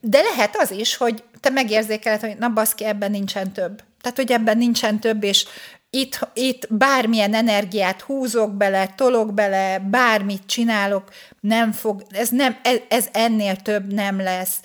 de 0.00 0.20
lehet 0.20 0.56
az 0.56 0.70
is, 0.70 0.96
hogy 0.96 1.22
te 1.40 1.50
megérzékeled, 1.50 2.20
hogy 2.20 2.36
na 2.38 2.48
baszki, 2.48 2.84
ebben 2.84 3.10
nincsen 3.10 3.52
több. 3.52 3.82
Tehát, 4.00 4.16
hogy 4.16 4.32
ebben 4.32 4.58
nincsen 4.58 5.00
több, 5.00 5.22
és 5.22 5.46
itt, 5.94 6.28
itt 6.34 6.74
bármilyen 6.74 7.34
energiát 7.34 8.00
húzok 8.00 8.56
bele, 8.56 8.86
tolok 8.86 9.34
bele, 9.34 9.78
bármit 9.78 10.46
csinálok, 10.46 11.12
nem 11.40 11.72
fog, 11.72 12.02
ez, 12.10 12.28
nem, 12.28 12.58
ez, 12.62 12.78
ez 12.88 13.08
ennél 13.12 13.56
több 13.56 13.92
nem 13.92 14.20
lesz. 14.20 14.60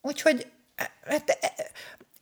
Úgyhogy 0.00 0.46
hát, 1.06 1.38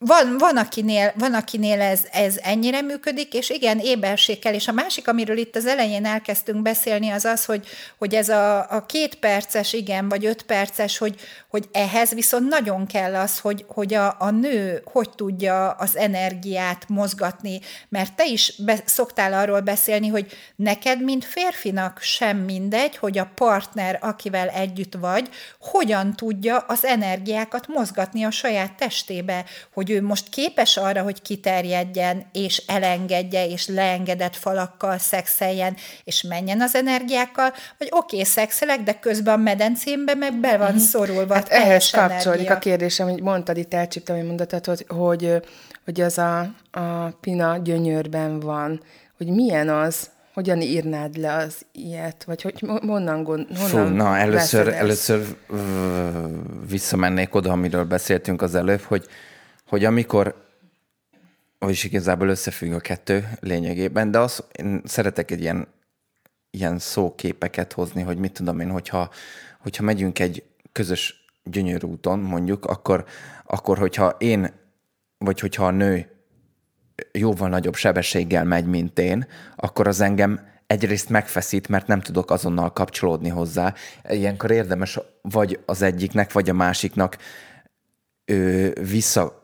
van, 0.00 0.38
van, 0.38 0.56
akinél, 0.56 1.12
van, 1.16 1.34
akinél 1.34 1.80
ez, 1.80 2.00
ez 2.12 2.38
ennyire 2.42 2.80
működik, 2.80 3.34
és 3.34 3.50
igen, 3.50 3.78
éberség 3.78 4.38
kell. 4.38 4.54
És 4.54 4.68
a 4.68 4.72
másik, 4.72 5.08
amiről 5.08 5.36
itt 5.38 5.56
az 5.56 5.66
elején 5.66 6.04
elkezdtünk 6.04 6.62
beszélni, 6.62 7.10
az 7.10 7.24
az, 7.24 7.44
hogy, 7.44 7.66
hogy 7.98 8.14
ez 8.14 8.28
a, 8.28 8.70
a 8.70 8.86
két 8.86 9.14
perces, 9.14 9.72
igen, 9.72 10.08
vagy 10.08 10.26
öt 10.26 10.42
perces, 10.42 10.98
hogy, 10.98 11.20
hogy 11.48 11.68
ehhez 11.72 12.14
viszont 12.14 12.48
nagyon 12.48 12.86
kell 12.86 13.14
az, 13.14 13.38
hogy, 13.38 13.64
hogy 13.68 13.94
a, 13.94 14.16
a 14.18 14.30
nő 14.30 14.82
hogy 14.84 15.10
tudja 15.10 15.70
az 15.70 15.96
energiát 15.96 16.84
mozgatni, 16.88 17.60
mert 17.88 18.14
te 18.14 18.26
is 18.26 18.54
be, 18.58 18.78
szoktál 18.84 19.32
arról 19.32 19.60
beszélni, 19.60 20.08
hogy 20.08 20.26
neked, 20.56 21.02
mint 21.02 21.24
férfinak 21.24 22.00
sem 22.00 22.36
mindegy, 22.36 22.96
hogy 22.96 23.18
a 23.18 23.30
partner, 23.34 23.98
akivel 24.02 24.48
együtt 24.48 24.94
vagy, 24.94 25.28
hogyan 25.60 26.14
tudja 26.16 26.58
az 26.58 26.84
energiákat 26.84 27.66
mozgatni 27.68 28.24
a 28.24 28.30
saját 28.30 28.72
testébe, 28.76 29.44
hogy 29.72 29.87
hogy 29.88 29.96
ő 29.96 30.02
most 30.02 30.28
képes 30.28 30.76
arra, 30.76 31.02
hogy 31.02 31.22
kiterjedjen, 31.22 32.26
és 32.32 32.62
elengedje, 32.66 33.46
és 33.46 33.66
leengedett 33.66 34.36
falakkal 34.36 34.98
szexeljen, 34.98 35.76
és 36.04 36.22
menjen 36.22 36.60
az 36.60 36.74
energiákkal, 36.74 37.52
vagy 37.78 37.88
oké, 37.90 38.16
okay, 38.16 38.24
szexelek, 38.24 38.82
de 38.82 38.98
közben 38.98 39.34
a 39.34 39.42
medencémbe 39.42 40.14
meg 40.14 40.34
be 40.40 40.56
van 40.56 40.70
mhm. 40.70 40.78
szorulva. 40.78 41.34
Hát 41.34 41.48
ehhez 41.48 41.90
kapcsolódik 41.90 42.26
energia. 42.26 42.54
a 42.54 42.58
kérdésem, 42.58 43.08
hogy 43.08 43.22
mondtad 43.22 43.56
itt, 43.56 43.74
elcsíptem, 43.74 44.16
hogy 44.16 44.26
mondatod, 44.26 44.64
hogy, 44.64 44.84
hogy, 44.88 45.42
hogy 45.84 46.00
az 46.00 46.18
a, 46.18 46.38
a 46.70 47.08
pina 47.20 47.56
gyönyörben 47.56 48.40
van, 48.40 48.80
hogy 49.16 49.26
milyen 49.26 49.68
az, 49.68 50.10
hogyan 50.34 50.60
írnád 50.60 51.16
le 51.16 51.34
az 51.34 51.54
ilyet? 51.72 52.24
Vagy 52.24 52.42
hogy 52.42 52.60
honnan, 52.86 53.22
gond, 53.22 53.46
honnan 53.56 53.88
Fú, 53.88 53.94
na, 53.94 54.16
először, 54.16 54.68
először 54.68 55.36
visszamennék 56.68 57.34
oda, 57.34 57.52
amiről 57.52 57.84
beszéltünk 57.84 58.42
az 58.42 58.54
előbb, 58.54 58.80
hogy 58.80 59.06
hogy 59.68 59.84
amikor, 59.84 60.46
vagyis 61.58 61.84
igazából 61.84 62.28
összefügg 62.28 62.72
a 62.72 62.80
kettő 62.80 63.28
lényegében, 63.40 64.10
de 64.10 64.18
az, 64.18 64.44
én 64.52 64.82
szeretek 64.84 65.30
egy 65.30 65.40
ilyen, 65.40 65.68
ilyen 66.50 66.78
szóképeket 66.78 67.72
hozni, 67.72 68.02
hogy 68.02 68.18
mit 68.18 68.32
tudom 68.32 68.60
én, 68.60 68.70
hogyha, 68.70 69.10
hogyha 69.58 69.82
megyünk 69.82 70.18
egy 70.18 70.44
közös 70.72 71.24
gyönyörű 71.44 71.86
úton, 71.86 72.18
mondjuk, 72.18 72.64
akkor, 72.64 73.04
akkor 73.44 73.78
hogyha 73.78 74.08
én, 74.18 74.52
vagy 75.18 75.40
hogyha 75.40 75.66
a 75.66 75.70
nő 75.70 76.10
jóval 77.12 77.48
nagyobb 77.48 77.74
sebességgel 77.74 78.44
megy, 78.44 78.66
mint 78.66 78.98
én, 78.98 79.26
akkor 79.56 79.86
az 79.86 80.00
engem 80.00 80.46
egyrészt 80.66 81.08
megfeszít, 81.08 81.68
mert 81.68 81.86
nem 81.86 82.00
tudok 82.00 82.30
azonnal 82.30 82.72
kapcsolódni 82.72 83.28
hozzá. 83.28 83.74
Ilyenkor 84.08 84.50
érdemes 84.50 84.98
vagy 85.22 85.60
az 85.66 85.82
egyiknek, 85.82 86.32
vagy 86.32 86.50
a 86.50 86.52
másiknak 86.52 87.16
ö, 88.24 88.68
vissza 88.90 89.37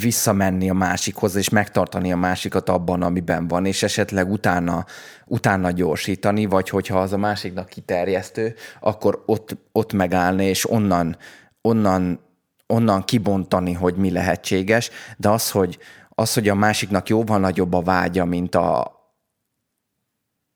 visszamenni 0.00 0.70
a 0.70 0.74
másikhoz, 0.74 1.34
és 1.34 1.48
megtartani 1.48 2.12
a 2.12 2.16
másikat 2.16 2.68
abban, 2.68 3.02
amiben 3.02 3.48
van, 3.48 3.66
és 3.66 3.82
esetleg 3.82 4.30
utána, 4.30 4.84
utána 5.26 5.70
gyorsítani, 5.70 6.46
vagy 6.46 6.68
hogyha 6.68 7.00
az 7.00 7.12
a 7.12 7.16
másiknak 7.16 7.68
kiterjesztő, 7.68 8.54
akkor 8.80 9.22
ott, 9.26 9.56
ott 9.72 9.92
megállni, 9.92 10.44
és 10.44 10.70
onnan, 10.70 11.16
onnan, 11.60 12.20
onnan 12.66 13.04
kibontani, 13.04 13.72
hogy 13.72 13.94
mi 13.96 14.10
lehetséges, 14.10 14.90
de 15.16 15.28
az, 15.28 15.50
hogy, 15.50 15.78
az, 16.08 16.34
hogy 16.34 16.48
a 16.48 16.54
másiknak 16.54 17.08
jóval 17.08 17.38
nagyobb 17.38 17.72
a 17.72 17.82
vágya, 17.82 18.24
mint 18.24 18.54
a, 18.54 18.94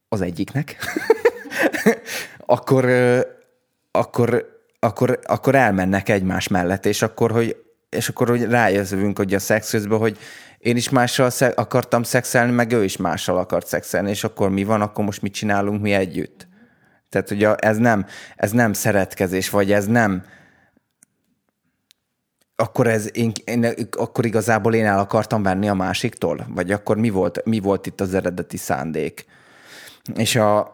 az 0.09 0.21
egyiknek, 0.21 0.77
akkor, 2.47 2.85
akkor, 3.91 4.47
akkor, 4.79 5.19
akkor 5.23 5.55
elmennek 5.55 6.09
egymás 6.09 6.49
mellett, 6.49 6.87
és 6.87 7.03
akkor, 7.03 7.31
hogy 7.31 7.57
és 7.91 8.09
akkor 8.09 8.29
hogy 8.29 8.45
rájövünk, 8.45 9.19
hogy 9.19 9.35
a 9.35 9.39
szex 9.39 9.71
közben, 9.71 9.99
hogy 9.99 10.19
én 10.59 10.77
is 10.77 10.89
mással 10.89 11.31
sze- 11.31 11.59
akartam 11.59 12.03
szexelni, 12.03 12.53
meg 12.53 12.73
ő 12.73 12.85
is 12.85 12.97
mással 12.97 13.39
akart 13.39 13.67
szexelni, 13.67 14.11
és 14.11 14.25
akkor 14.25 14.51
mi 14.51 14.65
van, 14.65 14.81
akkor 14.81 15.05
most 15.05 15.23
mit 15.23 15.33
csinálunk 15.33 15.83
mi 15.83 15.93
együtt? 15.93 16.49
Tehát 17.09 17.31
ugye 17.31 17.55
ez 17.55 17.77
nem, 17.77 18.07
ez 18.37 18.51
nem 18.51 18.73
szeretkezés, 18.73 19.51
vagy 19.51 19.73
ez 19.73 19.87
nem, 19.87 20.25
akkor 22.57 22.87
ez 22.87 23.17
én, 23.17 23.33
én, 23.45 23.75
akkor 23.91 24.25
igazából 24.25 24.75
én 24.75 24.87
el 24.87 24.99
akartam 24.99 25.43
venni 25.43 25.69
a 25.69 25.75
másiktól? 25.75 26.47
Vagy 26.49 26.73
akkor 26.73 26.97
mi 26.97 27.11
volt, 27.11 27.45
mi 27.45 27.61
volt 27.61 27.87
itt 27.87 28.01
az 28.01 28.15
eredeti 28.15 28.57
szándék? 28.57 29.25
És 30.15 30.37
a, 30.37 30.73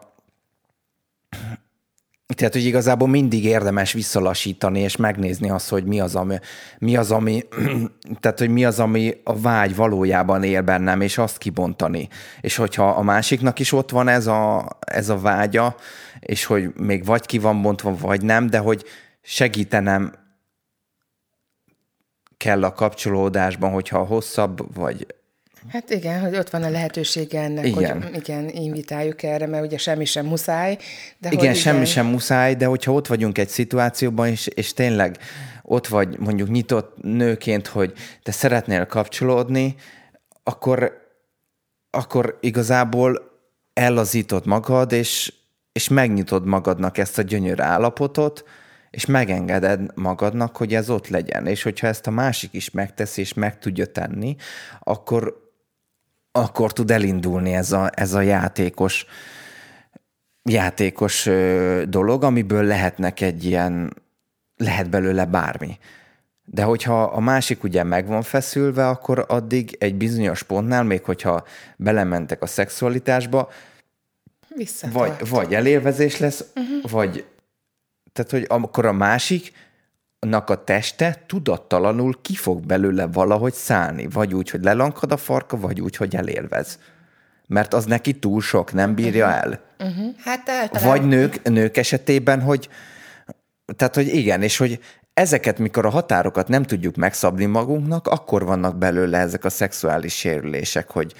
tehát, 2.35 2.53
hogy 2.53 2.65
igazából 2.65 3.07
mindig 3.07 3.45
érdemes 3.45 3.91
visszalassítani, 3.93 4.79
és 4.79 4.95
megnézni 4.95 5.49
azt, 5.49 5.69
hogy 5.69 5.85
mi 5.85 5.99
az, 5.99 6.15
ami, 6.15 6.39
mi 6.77 6.95
az, 6.95 7.11
ami, 7.11 7.43
tehát, 8.19 8.39
hogy 8.39 8.49
mi 8.49 8.65
az, 8.65 8.79
ami 8.79 9.13
a 9.23 9.39
vágy 9.39 9.75
valójában 9.75 10.43
él 10.43 10.61
bennem, 10.61 11.01
és 11.01 11.17
azt 11.17 11.37
kibontani. 11.37 12.07
És 12.41 12.55
hogyha 12.55 12.89
a 12.89 13.01
másiknak 13.01 13.59
is 13.59 13.71
ott 13.71 13.89
van 13.89 14.07
ez 14.07 14.27
a, 14.27 14.67
ez 14.79 15.09
a 15.09 15.19
vágya, 15.19 15.75
és 16.19 16.45
hogy 16.45 16.73
még 16.75 17.05
vagy 17.05 17.25
ki 17.25 17.39
van 17.39 17.61
bontva, 17.61 17.95
vagy 17.95 18.21
nem, 18.21 18.47
de 18.47 18.57
hogy 18.57 18.83
segítenem 19.21 20.13
kell 22.37 22.63
a 22.63 22.73
kapcsolódásban, 22.73 23.71
hogyha 23.71 24.03
hosszabb, 24.03 24.75
vagy 24.75 25.05
Hát 25.71 25.89
igen, 25.89 26.19
hogy 26.19 26.35
ott 26.35 26.49
van 26.49 26.63
a 26.63 26.69
lehetősége 26.69 27.41
ennek, 27.41 27.65
igen. 27.65 28.03
hogy 28.03 28.15
igen, 28.15 28.49
invitáljuk 28.49 29.23
erre, 29.23 29.47
mert 29.47 29.65
ugye 29.65 29.77
semmi 29.77 30.05
sem 30.05 30.25
muszáj. 30.25 30.77
De 31.17 31.31
igen, 31.31 31.47
hogy 31.47 31.55
semmi 31.55 31.75
igen... 31.75 31.89
sem 31.89 32.05
muszáj, 32.05 32.55
de 32.55 32.65
hogyha 32.65 32.91
ott 32.91 33.07
vagyunk 33.07 33.37
egy 33.37 33.49
szituációban, 33.49 34.27
és, 34.27 34.47
és 34.47 34.73
tényleg 34.73 35.17
ott 35.63 35.87
vagy 35.87 36.19
mondjuk 36.19 36.49
nyitott 36.49 37.01
nőként, 37.01 37.67
hogy 37.67 37.93
te 38.23 38.31
szeretnél 38.31 38.85
kapcsolódni, 38.85 39.75
akkor, 40.43 40.91
akkor 41.89 42.37
igazából 42.41 43.21
ellazítod 43.73 44.45
magad, 44.45 44.91
és, 44.91 45.33
és 45.71 45.87
megnyitod 45.87 46.45
magadnak 46.45 46.97
ezt 46.97 47.17
a 47.17 47.21
gyönyör 47.21 47.61
állapotot, 47.61 48.43
és 48.89 49.05
megengeded 49.05 49.81
magadnak, 49.95 50.57
hogy 50.57 50.73
ez 50.73 50.89
ott 50.89 51.07
legyen. 51.07 51.47
És 51.47 51.63
hogyha 51.63 51.87
ezt 51.87 52.07
a 52.07 52.11
másik 52.11 52.53
is 52.53 52.71
megteszi, 52.71 53.21
és 53.21 53.33
meg 53.33 53.59
tudja 53.59 53.85
tenni, 53.85 54.35
akkor 54.79 55.46
akkor 56.37 56.73
tud 56.73 56.91
elindulni 56.91 57.53
ez 57.53 57.71
a, 57.71 57.89
ez 57.93 58.13
a 58.13 58.21
játékos, 58.21 59.05
játékos 60.43 61.29
dolog, 61.87 62.23
amiből 62.23 62.63
lehetnek 62.63 63.21
egy 63.21 63.45
ilyen, 63.45 63.93
lehet 64.57 64.89
belőle 64.89 65.25
bármi. 65.25 65.77
De 66.45 66.63
hogyha 66.63 67.03
a 67.03 67.19
másik 67.19 67.63
ugye 67.63 67.83
meg 67.83 68.07
van 68.07 68.21
feszülve, 68.21 68.87
akkor 68.87 69.25
addig 69.27 69.75
egy 69.79 69.95
bizonyos 69.95 70.43
pontnál, 70.43 70.83
még 70.83 71.03
hogyha 71.03 71.43
belementek 71.77 72.41
a 72.41 72.45
szexualitásba, 72.45 73.49
vagy, 74.91 75.29
vagy 75.29 75.53
elélvezés 75.53 76.17
lesz, 76.17 76.45
uh-huh. 76.55 76.91
vagy 76.91 77.25
tehát, 78.13 78.31
hogy 78.31 78.45
akkor 78.47 78.85
a 78.85 78.91
másik 78.91 79.51
a 80.19 80.63
teste 80.63 81.23
tudattalanul 81.27 82.21
ki 82.21 82.35
fog 82.35 82.65
belőle 82.65 83.05
valahogy 83.05 83.53
szállni. 83.53 84.07
Vagy 84.07 84.33
úgy, 84.33 84.49
hogy 84.49 84.63
lelankad 84.63 85.11
a 85.11 85.17
farka, 85.17 85.57
vagy 85.57 85.81
úgy, 85.81 85.95
hogy 85.95 86.15
elélvez. 86.15 86.79
Mert 87.47 87.73
az 87.73 87.85
neki 87.85 88.13
túl 88.13 88.41
sok, 88.41 88.73
nem 88.73 88.95
bírja 88.95 89.27
uh-huh. 89.27 89.41
el. 89.41 89.61
Uh-huh. 89.79 90.15
Hát 90.23 90.49
általában... 90.49 90.97
Vagy 90.97 91.07
nők, 91.07 91.49
nők 91.49 91.77
esetében, 91.77 92.41
hogy 92.41 92.69
tehát, 93.75 93.95
hogy 93.95 94.07
igen, 94.07 94.41
és 94.41 94.57
hogy 94.57 94.79
ezeket, 95.13 95.59
mikor 95.59 95.85
a 95.85 95.89
határokat 95.89 96.47
nem 96.47 96.63
tudjuk 96.63 96.95
megszabni 96.95 97.45
magunknak, 97.45 98.07
akkor 98.07 98.45
vannak 98.45 98.77
belőle 98.77 99.17
ezek 99.17 99.45
a 99.45 99.49
szexuális 99.49 100.13
sérülések, 100.13 100.91
hogy 100.91 101.13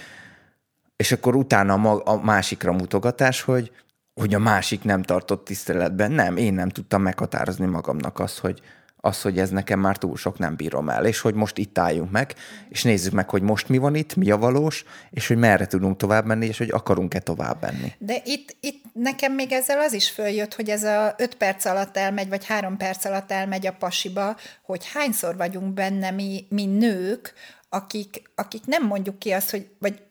és 0.95 1.11
akkor 1.11 1.35
utána 1.35 1.73
a, 1.73 1.77
mag, 1.77 2.01
a 2.05 2.15
másikra 2.23 2.71
mutogatás, 2.71 3.41
hogy, 3.41 3.71
hogy 4.13 4.33
a 4.33 4.39
másik 4.39 4.83
nem 4.83 5.03
tartott 5.03 5.45
tiszteletben. 5.45 6.11
Nem, 6.11 6.37
én 6.37 6.53
nem 6.53 6.69
tudtam 6.69 7.01
meghatározni 7.01 7.65
magamnak 7.65 8.19
azt, 8.19 8.39
hogy, 8.39 8.61
az, 9.07 9.21
hogy 9.21 9.39
ez 9.39 9.49
nekem 9.49 9.79
már 9.79 9.97
túl 9.97 10.17
sok, 10.17 10.37
nem 10.37 10.55
bírom 10.55 10.89
el, 10.89 11.05
és 11.05 11.19
hogy 11.19 11.33
most 11.33 11.57
itt 11.57 11.77
álljunk 11.77 12.11
meg, 12.11 12.33
és 12.69 12.83
nézzük 12.83 13.13
meg, 13.13 13.29
hogy 13.29 13.41
most 13.41 13.69
mi 13.69 13.77
van 13.77 13.95
itt, 13.95 14.15
mi 14.15 14.31
a 14.31 14.37
valós, 14.37 14.85
és 15.11 15.27
hogy 15.27 15.37
merre 15.37 15.67
tudunk 15.67 15.97
tovább 15.97 16.25
menni, 16.25 16.45
és 16.45 16.57
hogy 16.57 16.69
akarunk-e 16.71 17.19
tovább 17.19 17.61
menni. 17.61 17.93
De 17.97 18.21
itt, 18.25 18.55
itt 18.59 18.83
nekem 18.93 19.33
még 19.33 19.51
ezzel 19.51 19.79
az 19.79 19.93
is 19.93 20.09
följött, 20.09 20.53
hogy 20.53 20.69
ez 20.69 20.83
a 20.83 21.15
öt 21.17 21.35
perc 21.35 21.65
alatt 21.65 21.97
elmegy, 21.97 22.29
vagy 22.29 22.45
három 22.45 22.77
perc 22.77 23.05
alatt 23.05 23.31
elmegy 23.31 23.67
a 23.67 23.71
pasiba, 23.71 24.35
hogy 24.63 24.91
hányszor 24.93 25.37
vagyunk 25.37 25.73
benne 25.73 26.11
mi, 26.11 26.45
mi 26.49 26.65
nők, 26.65 27.33
akik, 27.69 28.21
akik 28.35 28.65
nem 28.65 28.85
mondjuk 28.85 29.19
ki 29.19 29.31
azt, 29.31 29.49
hogy, 29.49 29.67
vagy 29.79 30.01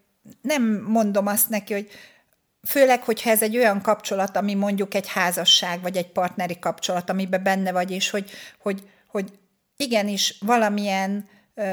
nem 0.40 0.84
mondom 0.86 1.26
azt 1.26 1.48
neki, 1.48 1.72
hogy 1.72 1.88
főleg, 2.66 3.02
hogyha 3.02 3.30
ez 3.30 3.42
egy 3.42 3.56
olyan 3.56 3.80
kapcsolat, 3.80 4.36
ami 4.36 4.54
mondjuk 4.54 4.94
egy 4.94 5.08
házasság, 5.08 5.82
vagy 5.82 5.96
egy 5.96 6.08
partneri 6.08 6.58
kapcsolat, 6.58 7.10
amiben 7.10 7.42
benne 7.42 7.72
vagy, 7.72 7.90
és 7.90 8.10
hogy, 8.10 8.30
hogy, 8.58 8.82
hogy 9.06 9.32
igenis 9.76 10.36
valamilyen 10.40 11.28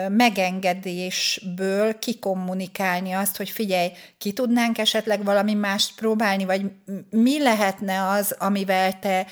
megengedésből 0.09 1.99
kikommunikálni 1.99 3.11
azt, 3.11 3.37
hogy 3.37 3.49
figyelj, 3.49 3.91
ki 4.17 4.31
tudnánk 4.31 4.77
esetleg 4.77 5.23
valami 5.23 5.53
mást 5.53 5.95
próbálni, 5.95 6.45
vagy 6.45 6.61
mi 7.09 7.41
lehetne 7.41 8.07
az, 8.07 8.35
amivel 8.39 8.99
te 8.99 9.25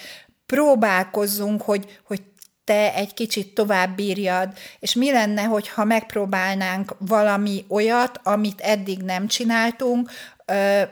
próbálkozzunk, 0.45 1.61
hogy, 1.61 1.99
hogy 2.03 2.21
te 2.63 2.93
egy 2.93 3.13
kicsit 3.13 3.53
tovább 3.53 3.95
bírjad, 3.95 4.57
és 4.79 4.93
mi 4.93 5.11
lenne, 5.11 5.43
hogyha 5.43 5.83
megpróbálnánk 5.83 6.95
valami 6.99 7.65
olyat, 7.67 8.19
amit 8.23 8.61
eddig 8.61 9.01
nem 9.01 9.27
csináltunk, 9.27 10.11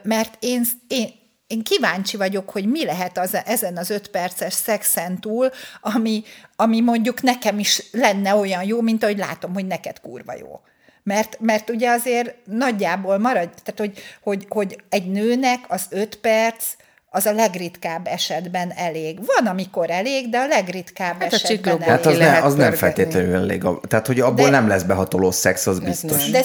mert 0.04 0.38
én, 0.39 0.66
én, 0.88 1.10
én 1.48 1.63
kíváncsi 1.63 2.18
vagyok, 2.18 2.50
hogy 2.50 2.66
mi 2.66 2.86
lehet 2.86 3.18
az, 3.18 3.38
ezen 3.46 3.78
az 3.78 3.89
öt 3.89 4.08
perces 4.08 4.54
szexen 4.54 5.22
túl, 5.22 5.51
ami, 5.82 6.24
ami 6.56 6.82
mondjuk 6.82 7.22
nekem 7.22 7.60
is 7.60 7.84
lenne 7.92 8.36
olyan 8.36 8.63
jó, 8.63 8.82
mint 8.82 9.04
ahogy 9.04 9.18
látom, 9.18 9.54
hogy 9.54 9.66
neked 9.66 10.00
kurva 10.00 10.34
jó. 10.34 10.62
Mert, 11.04 11.39
mert 11.39 11.70
ugye 11.70 11.89
azért 11.89 12.36
nagyjából 12.46 13.18
marad, 13.18 13.50
tehát 13.63 13.80
hogy, 13.80 14.04
hogy, 14.22 14.46
hogy 14.50 14.84
egy 14.89 15.12
nőnek 15.12 15.60
az 15.68 15.86
öt 15.89 16.16
perc, 16.16 16.66
az 17.10 17.25
a 17.25 17.32
legritkább 17.32 18.08
esetben 18.08 18.72
elég. 18.72 19.20
Van, 19.25 19.48
amikor 19.48 19.89
elég, 19.89 20.30
de 20.30 20.38
a 20.38 20.48
legritkább 20.48 21.22
hát 21.22 21.34
esetben 21.34 21.74
a 21.74 21.84
elég. 21.84 21.89
Hát 21.89 22.06
az, 22.06 22.18
ne, 22.18 22.42
az 22.42 22.56
nem 22.56 22.74
feltétlenül 22.74 23.36
elég. 23.36 23.63
Tehát, 23.88 24.08
hogy 24.08 24.20
abból 24.20 24.46
de, 24.46 24.51
nem 24.51 24.68
lesz 24.68 24.84
behatoló 24.84 25.32
szex, 25.32 25.68
az 25.68 25.80
biztos. 25.80 26.30
De 26.30 26.44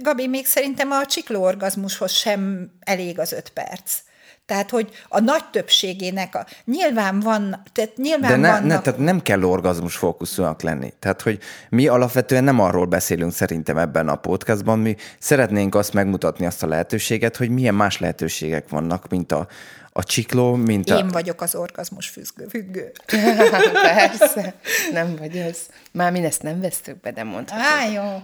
Gabi, 0.00 0.26
még 0.26 0.46
szerintem 0.46 0.90
a 0.90 1.06
csiklóorgazmushoz 1.06 2.12
sem 2.12 2.70
elég 2.80 3.18
az 3.18 3.32
öt 3.32 3.48
perc. 3.48 3.92
Tehát, 4.46 4.70
hogy 4.70 4.90
a 5.08 5.20
nagy 5.20 5.44
többségének, 5.50 6.34
a, 6.34 6.46
nyilván 6.64 7.20
van, 7.20 7.62
tehát 7.72 7.96
nyilván 7.96 8.30
De 8.30 8.36
ne, 8.36 8.50
vannak... 8.50 8.66
ne, 8.66 8.80
tehát 8.80 8.98
nem 8.98 9.22
kell 9.22 9.42
orgazmus 9.42 9.96
fókuszúak 9.96 10.62
lenni. 10.62 10.92
Tehát, 10.98 11.22
hogy 11.22 11.38
mi 11.68 11.86
alapvetően 11.86 12.44
nem 12.44 12.60
arról 12.60 12.86
beszélünk 12.86 13.32
szerintem 13.32 13.78
ebben 13.78 14.08
a 14.08 14.16
podcastban, 14.16 14.78
mi 14.78 14.96
szeretnénk 15.18 15.74
azt 15.74 15.92
megmutatni 15.92 16.46
azt 16.46 16.62
a 16.62 16.66
lehetőséget, 16.66 17.36
hogy 17.36 17.50
milyen 17.50 17.74
más 17.74 17.98
lehetőségek 17.98 18.68
vannak, 18.68 19.08
mint 19.08 19.32
a, 19.32 19.46
a 19.96 20.04
csikló, 20.04 20.54
mint 20.54 20.90
a... 20.90 20.96
Én 20.98 21.08
vagyok 21.08 21.40
az 21.40 21.54
orgazmus 21.54 22.08
függő. 22.08 22.46
függő. 22.48 22.92
Persze, 23.94 24.54
nem 24.92 25.16
vagy 25.18 25.38
az. 25.38 25.58
Már 25.92 26.12
mi 26.12 26.24
ezt 26.24 26.42
nem 26.42 26.60
vesztük 26.60 27.00
be, 27.00 27.10
de 27.10 27.24
mondhatjuk. 27.24 27.68
Á, 27.68 27.88
jó. 27.88 28.22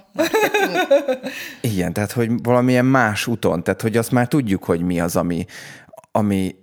Igen, 1.60 1.92
tehát 1.92 2.12
hogy 2.12 2.30
valamilyen 2.42 2.84
más 2.84 3.26
úton, 3.26 3.62
tehát 3.62 3.80
hogy 3.80 3.96
azt 3.96 4.10
már 4.10 4.28
tudjuk, 4.28 4.64
hogy 4.64 4.80
mi 4.80 5.00
az, 5.00 5.16
ami, 5.16 5.46
ami, 6.12 6.54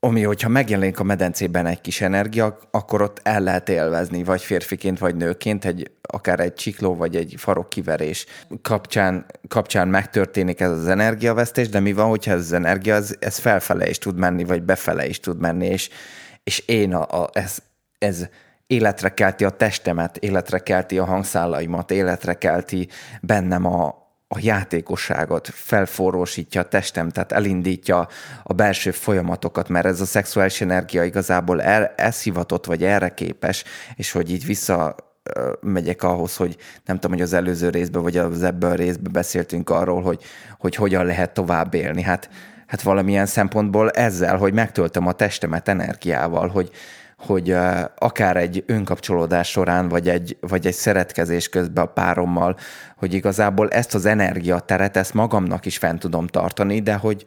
ami, 0.00 0.22
hogyha 0.22 0.48
megjelenik 0.48 1.00
a 1.00 1.04
medencében 1.04 1.66
egy 1.66 1.80
kis 1.80 2.00
energia, 2.00 2.58
akkor 2.70 3.02
ott 3.02 3.20
el 3.22 3.40
lehet 3.40 3.68
élvezni, 3.68 4.24
vagy 4.24 4.42
férfiként, 4.42 4.98
vagy 4.98 5.16
nőként, 5.16 5.64
egy, 5.64 5.90
akár 6.02 6.40
egy 6.40 6.54
csikló, 6.54 6.96
vagy 6.96 7.16
egy 7.16 7.34
farokkiverés 7.38 8.26
kapcsán, 8.62 9.26
kapcsán 9.48 9.88
megtörténik 9.88 10.60
ez 10.60 10.70
az 10.70 10.88
energiavesztés, 10.88 11.68
de 11.68 11.80
mi 11.80 11.92
van, 11.92 12.08
hogyha 12.08 12.32
ez 12.32 12.40
az 12.40 12.52
energia, 12.52 12.94
ez, 12.94 13.14
ez 13.18 13.38
felfele 13.38 13.88
is 13.88 13.98
tud 13.98 14.16
menni, 14.16 14.44
vagy 14.44 14.62
befele 14.62 15.06
is 15.06 15.20
tud 15.20 15.40
menni, 15.40 15.66
és, 15.66 15.88
és 16.44 16.58
én 16.58 16.94
a, 16.94 17.22
a, 17.22 17.30
ez, 17.32 17.58
ez 17.98 18.28
életre 18.66 19.08
kelti 19.08 19.44
a 19.44 19.50
testemet, 19.50 20.16
életre 20.16 20.58
kelti 20.58 20.98
a 20.98 21.04
hangszálaimat, 21.04 21.90
életre 21.90 22.34
kelti 22.34 22.88
bennem 23.20 23.64
a, 23.64 24.05
a 24.28 24.38
játékosságot, 24.40 25.48
felforrósítja 25.48 26.60
a 26.60 26.68
testem, 26.68 27.08
tehát 27.08 27.32
elindítja 27.32 28.08
a 28.42 28.52
belső 28.52 28.90
folyamatokat, 28.90 29.68
mert 29.68 29.86
ez 29.86 30.00
a 30.00 30.04
szexuális 30.04 30.60
energia 30.60 31.04
igazából 31.04 31.62
el, 31.62 31.94
ez 31.96 32.22
vagy 32.66 32.84
erre 32.84 33.14
képes, 33.14 33.64
és 33.94 34.12
hogy 34.12 34.30
így 34.30 34.46
vissza 34.46 34.96
megyek 35.60 36.02
ahhoz, 36.02 36.36
hogy 36.36 36.56
nem 36.84 36.96
tudom, 36.96 37.16
hogy 37.16 37.26
az 37.26 37.32
előző 37.32 37.68
részben, 37.68 38.02
vagy 38.02 38.16
az 38.16 38.42
ebből 38.42 38.70
a 38.70 38.74
részben 38.74 39.12
beszéltünk 39.12 39.70
arról, 39.70 40.02
hogy, 40.02 40.22
hogy 40.58 40.74
hogyan 40.74 41.04
lehet 41.04 41.34
tovább 41.34 41.74
élni. 41.74 42.02
Hát, 42.02 42.30
hát 42.66 42.82
valamilyen 42.82 43.26
szempontból 43.26 43.90
ezzel, 43.90 44.36
hogy 44.36 44.52
megtöltöm 44.52 45.06
a 45.06 45.12
testemet 45.12 45.68
energiával, 45.68 46.48
hogy, 46.48 46.70
hogy 47.16 47.56
akár 47.98 48.36
egy 48.36 48.64
önkapcsolódás 48.66 49.48
során, 49.48 49.88
vagy 49.88 50.08
egy, 50.08 50.36
vagy 50.40 50.66
egy 50.66 50.74
szeretkezés 50.74 51.48
közben 51.48 51.84
a 51.84 51.86
párommal, 51.86 52.56
hogy 52.96 53.14
igazából 53.14 53.68
ezt 53.68 53.94
az 53.94 54.06
energiateret, 54.06 54.96
ezt 54.96 55.14
magamnak 55.14 55.66
is 55.66 55.78
fent 55.78 55.98
tudom 55.98 56.26
tartani, 56.26 56.80
de 56.80 56.94
hogy, 56.94 57.24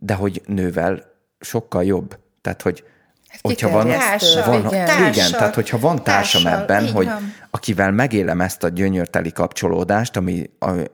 de 0.00 0.14
hogy 0.14 0.42
nővel 0.46 1.02
sokkal 1.40 1.84
jobb. 1.84 2.18
Tehát, 2.40 2.62
hogy 2.62 2.84
hát 3.28 3.40
hogyha 3.40 3.70
van, 3.70 3.88
társal, 3.88 4.44
van 4.44 4.66
igen. 4.66 4.86
Társal, 4.86 5.12
igen, 5.12 5.30
tehát 5.30 5.54
hogyha 5.54 5.78
van 5.78 6.02
társam 6.02 6.42
társal, 6.42 6.60
ebben, 6.60 6.92
hogy 6.92 7.06
van. 7.06 7.34
akivel 7.50 7.90
megélem 7.90 8.40
ezt 8.40 8.62
a 8.62 8.68
gyönyörteli 8.68 9.32
kapcsolódást, 9.32 10.16
ami, 10.16 10.50
ami 10.58 10.84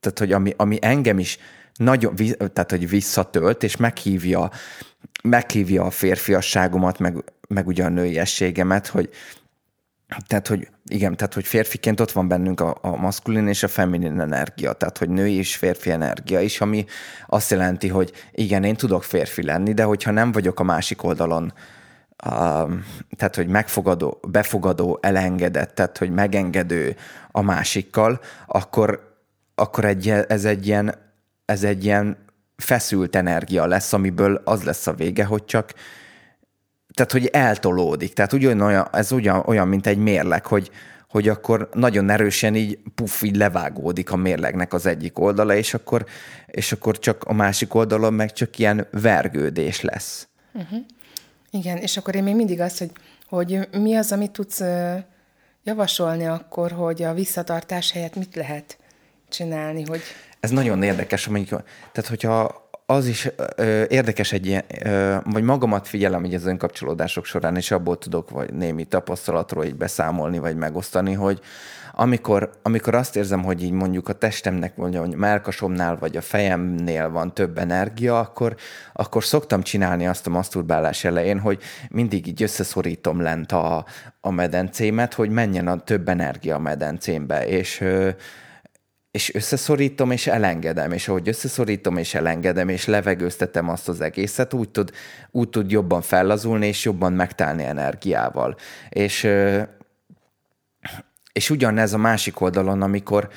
tehát, 0.00 0.18
hogy 0.18 0.32
ami, 0.32 0.54
ami 0.56 0.78
engem 0.80 1.18
is 1.18 1.38
nagyon, 1.74 2.14
tehát, 2.52 2.70
hogy 2.70 2.88
visszatölt, 2.88 3.62
és 3.62 3.76
meghívja 3.76 4.50
meghívja 5.22 5.84
a 5.84 5.90
férfiasságomat, 5.90 6.98
meg, 6.98 7.24
meg 7.48 7.66
ugye 7.66 7.84
a 7.84 7.88
nőiességemet, 7.88 8.86
hogy 8.86 9.10
tehát, 10.26 10.48
hogy 10.48 10.68
igen, 10.86 11.16
tehát, 11.16 11.34
hogy 11.34 11.46
férfiként 11.46 12.00
ott 12.00 12.12
van 12.12 12.28
bennünk 12.28 12.60
a, 12.60 12.78
a 12.80 12.96
maszkulin 12.96 13.48
és 13.48 13.62
a 13.62 13.68
feminin 13.68 14.20
energia, 14.20 14.72
tehát, 14.72 14.98
hogy 14.98 15.08
női 15.08 15.34
és 15.34 15.56
férfi 15.56 15.90
energia 15.90 16.40
is, 16.40 16.60
ami 16.60 16.84
azt 17.26 17.50
jelenti, 17.50 17.88
hogy 17.88 18.12
igen, 18.32 18.64
én 18.64 18.76
tudok 18.76 19.04
férfi 19.04 19.42
lenni, 19.42 19.72
de 19.72 19.82
hogyha 19.82 20.10
nem 20.10 20.32
vagyok 20.32 20.60
a 20.60 20.62
másik 20.62 21.02
oldalon, 21.02 21.52
a, 22.16 22.66
tehát, 23.16 23.36
hogy 23.36 23.46
megfogadó, 23.46 24.20
befogadó, 24.28 24.98
elengedett, 25.02 25.74
tehát, 25.74 25.98
hogy 25.98 26.10
megengedő 26.10 26.96
a 27.30 27.42
másikkal, 27.42 28.20
akkor, 28.46 29.16
akkor 29.54 29.84
egy, 29.84 30.08
ez 30.08 30.44
egy 30.44 30.66
ilyen, 30.66 30.94
ez 31.44 31.62
egy 31.62 31.84
ilyen 31.84 32.16
feszült 32.62 33.16
energia 33.16 33.66
lesz, 33.66 33.92
amiből 33.92 34.42
az 34.44 34.62
lesz 34.62 34.86
a 34.86 34.92
vége, 34.92 35.24
hogy 35.24 35.44
csak 35.44 35.72
tehát, 36.94 37.12
hogy 37.12 37.26
eltolódik. 37.26 38.12
Tehát 38.12 38.32
ugyanolyan, 38.32 38.88
ez 38.92 39.12
ugyan, 39.12 39.42
olyan, 39.46 39.68
mint 39.68 39.86
egy 39.86 39.98
mérleg, 39.98 40.46
hogy, 40.46 40.70
hogy 41.08 41.28
akkor 41.28 41.68
nagyon 41.72 42.10
erősen 42.10 42.54
így 42.54 42.78
puff, 42.94 43.22
így 43.22 43.36
levágódik 43.36 44.10
a 44.10 44.16
mérlegnek 44.16 44.72
az 44.72 44.86
egyik 44.86 45.18
oldala, 45.18 45.54
és 45.54 45.74
akkor, 45.74 46.06
és 46.46 46.72
akkor 46.72 46.98
csak 46.98 47.24
a 47.24 47.32
másik 47.32 47.74
oldalon 47.74 48.14
meg 48.14 48.32
csak 48.32 48.58
ilyen 48.58 48.86
vergődés 48.90 49.80
lesz. 49.80 50.28
Uh-huh. 50.52 50.78
Igen, 51.50 51.76
és 51.76 51.96
akkor 51.96 52.14
én 52.14 52.22
még 52.22 52.34
mindig 52.34 52.60
azt, 52.60 52.78
hogy, 52.78 52.90
hogy 53.28 53.68
mi 53.80 53.94
az, 53.94 54.12
amit 54.12 54.30
tudsz 54.30 54.62
javasolni 55.64 56.26
akkor, 56.26 56.70
hogy 56.70 57.02
a 57.02 57.14
visszatartás 57.14 57.92
helyett 57.92 58.16
mit 58.16 58.34
lehet 58.34 58.78
csinálni, 59.28 59.82
hogy 59.82 60.00
ez 60.42 60.50
nagyon 60.50 60.82
érdekes, 60.82 61.26
amikor, 61.26 61.62
tehát 61.92 62.10
hogyha 62.10 62.68
az 62.86 63.06
is 63.06 63.28
ö, 63.56 63.84
érdekes 63.88 64.32
egy 64.32 64.46
ilyen, 64.46 64.64
ö, 64.84 65.16
vagy 65.24 65.42
magamat 65.42 65.88
figyelem 65.88 66.24
így 66.24 66.34
az 66.34 66.46
önkapcsolódások 66.46 67.24
során, 67.24 67.56
és 67.56 67.70
abból 67.70 67.98
tudok 67.98 68.30
vagy 68.30 68.52
némi 68.52 68.84
tapasztalatról 68.84 69.64
így 69.64 69.74
beszámolni, 69.74 70.38
vagy 70.38 70.56
megosztani, 70.56 71.12
hogy 71.12 71.40
amikor, 71.92 72.50
amikor 72.62 72.94
azt 72.94 73.16
érzem, 73.16 73.42
hogy 73.44 73.62
így 73.62 73.70
mondjuk 73.70 74.08
a 74.08 74.12
testemnek, 74.12 74.76
vagy 74.76 74.96
a 74.96 75.06
melkasomnál, 75.16 75.96
vagy 75.96 76.16
a 76.16 76.20
fejemnél 76.20 77.10
van 77.10 77.34
több 77.34 77.58
energia, 77.58 78.18
akkor, 78.18 78.56
akkor 78.92 79.24
szoktam 79.24 79.62
csinálni 79.62 80.06
azt 80.06 80.26
a 80.26 80.30
maszturbálás 80.30 81.04
elején, 81.04 81.38
hogy 81.38 81.62
mindig 81.90 82.26
így 82.26 82.42
összeszorítom 82.42 83.20
lent 83.20 83.52
a, 83.52 83.84
a 84.20 84.30
medencémet, 84.30 85.14
hogy 85.14 85.30
menjen 85.30 85.68
a 85.68 85.80
több 85.80 86.08
energia 86.08 86.54
a 86.54 86.58
medencémbe, 86.58 87.46
és 87.46 87.80
ö, 87.80 88.10
és 89.12 89.34
összeszorítom, 89.34 90.10
és 90.10 90.26
elengedem, 90.26 90.92
és 90.92 91.08
ahogy 91.08 91.28
összeszorítom, 91.28 91.96
és 91.96 92.14
elengedem, 92.14 92.68
és 92.68 92.86
levegőztetem 92.86 93.68
azt 93.68 93.88
az 93.88 94.00
egészet, 94.00 94.54
úgy 94.54 94.68
tud, 94.68 94.90
úgy 95.30 95.48
tud 95.48 95.70
jobban 95.70 96.02
fellazulni, 96.02 96.66
és 96.66 96.84
jobban 96.84 97.12
megtelni 97.12 97.64
energiával. 97.64 98.56
És, 98.88 99.28
és 101.32 101.50
ugyanez 101.50 101.92
a 101.92 101.98
másik 101.98 102.40
oldalon, 102.40 102.82
amikor, 102.82 103.28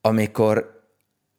amikor 0.00 0.72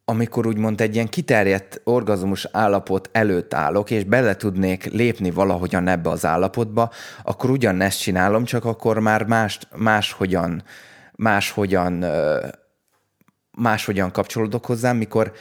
amikor 0.07 0.47
úgymond 0.47 0.81
egy 0.81 0.95
ilyen 0.95 1.09
kiterjedt 1.09 1.81
orgazmus 1.83 2.47
állapot 2.51 3.09
előtt 3.11 3.53
állok, 3.53 3.91
és 3.91 4.03
bele 4.03 4.35
tudnék 4.35 4.85
lépni 4.85 5.31
valahogyan 5.31 5.87
ebbe 5.87 6.09
az 6.09 6.25
állapotba, 6.25 6.91
akkor 7.23 7.49
ugyanezt 7.49 8.01
csinálom, 8.01 8.43
csak 8.43 8.65
akkor 8.65 8.99
már 8.99 9.23
más, 9.23 9.59
máshogyan, 9.75 10.63
máshogyan, 11.15 12.05
máshogyan 13.57 14.11
kapcsolódok 14.11 14.65
hozzám, 14.65 14.97
mikor 14.97 15.33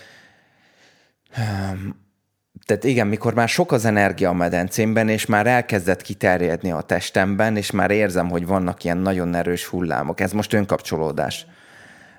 tehát 2.64 2.84
igen, 2.84 3.06
mikor 3.06 3.34
már 3.34 3.48
sok 3.48 3.72
az 3.72 3.84
energia 3.84 4.28
a 4.28 4.32
medencémben, 4.32 5.08
és 5.08 5.26
már 5.26 5.46
elkezdett 5.46 6.02
kiterjedni 6.02 6.70
a 6.70 6.80
testemben, 6.80 7.56
és 7.56 7.70
már 7.70 7.90
érzem, 7.90 8.30
hogy 8.30 8.46
vannak 8.46 8.84
ilyen 8.84 8.96
nagyon 8.96 9.34
erős 9.34 9.64
hullámok, 9.64 10.20
ez 10.20 10.32
most 10.32 10.52
önkapcsolódás, 10.52 11.46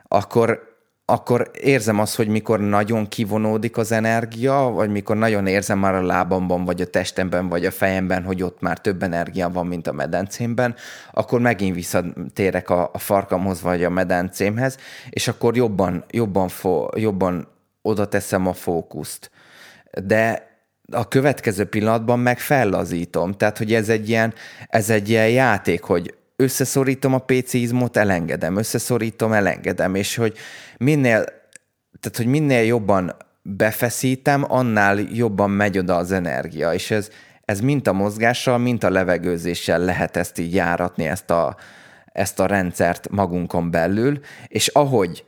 akkor 0.08 0.75
akkor 1.06 1.52
érzem 1.62 2.00
azt, 2.00 2.16
hogy 2.16 2.28
mikor 2.28 2.60
nagyon 2.60 3.08
kivonódik 3.08 3.78
az 3.78 3.92
energia, 3.92 4.54
vagy 4.54 4.90
mikor 4.90 5.18
nagyon 5.18 5.48
érzem 5.48 5.80
már 5.80 5.96
a 5.96 6.02
lábamban, 6.02 6.66
vagy 6.66 6.82
a 6.82 6.86
testemben, 6.86 7.50
vagy 7.50 7.66
a 7.66 7.72
fejemben, 7.72 8.24
hogy 8.24 8.44
ott 8.44 8.62
már 8.62 8.80
több 8.80 9.04
energia 9.04 9.50
van, 9.50 9.68
mint 9.68 9.88
a 9.88 9.92
medencémben, 9.92 10.76
akkor 11.12 11.40
megint 11.40 11.76
visszatérek 11.76 12.70
a, 12.70 12.90
a 12.94 12.98
farkamhoz, 12.98 13.62
vagy 13.62 13.84
a 13.84 13.90
medencémhez, 13.90 14.78
és 15.10 15.28
akkor 15.28 15.56
jobban, 15.56 16.06
jobban, 16.10 16.48
fo, 16.48 16.88
jobban 16.96 17.48
oda 17.82 18.08
teszem 18.08 18.48
a 18.48 18.54
fókuszt. 18.54 19.32
De 20.04 20.54
a 20.92 21.08
következő 21.08 21.66
pillanatban 21.66 22.20
meg 22.20 22.40
fellazítom. 22.40 23.34
Tehát, 23.34 23.58
hogy 23.58 23.74
ez 23.74 23.90
egy 23.90 24.10
ilyen, 24.10 24.34
ez 24.68 24.90
egy 24.90 25.10
ilyen 25.10 25.30
játék, 25.30 25.82
hogy 25.82 26.14
összeszorítom 26.36 27.14
a 27.14 27.20
PC-izmot, 27.20 27.98
elengedem, 27.98 28.56
összeszorítom, 28.56 29.34
elengedem, 29.34 29.96
és 29.96 30.16
hogy 30.16 30.38
minél, 30.78 31.24
tehát 32.00 32.18
hogy 32.18 32.26
minél 32.26 32.64
jobban 32.64 33.16
befeszítem, 33.42 34.46
annál 34.48 35.00
jobban 35.00 35.50
megy 35.50 35.78
oda 35.78 35.96
az 35.96 36.12
energia, 36.12 36.74
és 36.74 36.92
ez, 36.92 37.10
ez 37.46 37.60
mint 37.60 37.88
a 37.88 37.94
mozgással, 37.94 38.58
mint 38.58 38.84
a 38.84 38.90
levegőzéssel 38.90 39.80
lehet 39.80 40.18
ezt 40.18 40.38
így 40.38 40.54
járatni, 40.54 41.08
ezt 41.08 41.30
a, 41.30 41.56
ezt 42.06 42.40
a 42.40 42.46
rendszert 42.46 43.10
magunkon 43.10 43.72
belül, 43.72 44.20
és 44.48 44.68
ahogy, 44.68 45.26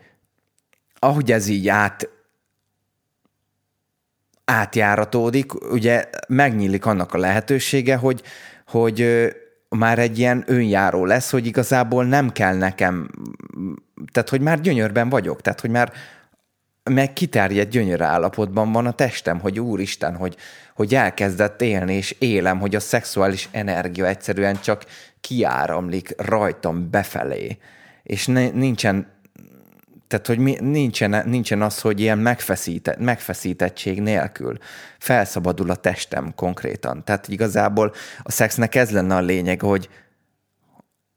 ahogy 1.00 1.32
ez 1.32 1.48
így 1.48 1.68
át, 1.68 2.10
átjáratódik, 4.46 5.72
ugye 5.72 6.10
megnyílik 6.28 6.86
annak 6.86 7.14
a 7.14 7.18
lehetősége, 7.18 7.96
hogy, 7.96 8.22
hogy 8.68 9.28
már 9.70 10.00
egy 10.00 10.20
ilyen 10.20 10.44
önjáró 10.48 11.06
lesz, 11.06 11.32
hogy 11.32 11.46
igazából 11.46 12.06
nem 12.06 12.32
kell 12.32 12.56
nekem, 12.56 13.10
tehát 14.12 14.30
hogy 14.30 14.42
már 14.42 14.62
gyönyörben 14.62 15.10
vagyok, 15.10 15.42
tehát 15.42 15.62
hogy 15.62 15.70
már 15.70 15.92
meg 16.90 17.14
kiterjedt 17.14 17.70
gyönyör 17.70 18.02
állapotban 18.02 18.72
van 18.72 18.86
a 18.86 18.92
testem, 18.92 19.40
hogy 19.40 19.60
úristen, 19.60 20.16
hogy, 20.16 20.36
hogy 20.76 20.96
elkezdett 20.96 21.62
élni, 21.62 21.94
és 21.94 22.16
élem, 22.20 22.60
hogy 22.60 22.76
a 22.76 22.80
szexuális 22.80 23.50
energia 23.52 24.08
egyszerűen 24.08 24.60
csak 24.62 24.86
kiáramlik 25.22 26.14
rajtam 26.18 26.90
befelé, 26.90 27.58
és 28.04 28.28
ne, 28.28 28.50
nincsen 28.50 29.08
tehát, 30.08 30.28
hogy 30.28 30.38
mi, 30.38 30.58
nincsen, 30.60 31.30
nincsen 31.30 31.62
az, 31.62 31.82
hogy 31.82 32.00
ilyen 32.00 32.18
megfeszíte, 32.18 32.96
megfeszítettség 33.00 34.02
nélkül 34.02 34.58
felszabadul 34.98 35.70
a 35.70 35.76
testem 35.76 36.34
konkrétan. 36.36 37.04
Tehát 37.04 37.28
igazából 37.28 37.94
a 38.24 38.32
szexnek 38.32 38.76
ez 38.76 38.92
lenne 38.92 39.16
a 39.16 39.22
lényeg, 39.22 39.62
hogy 39.62 39.90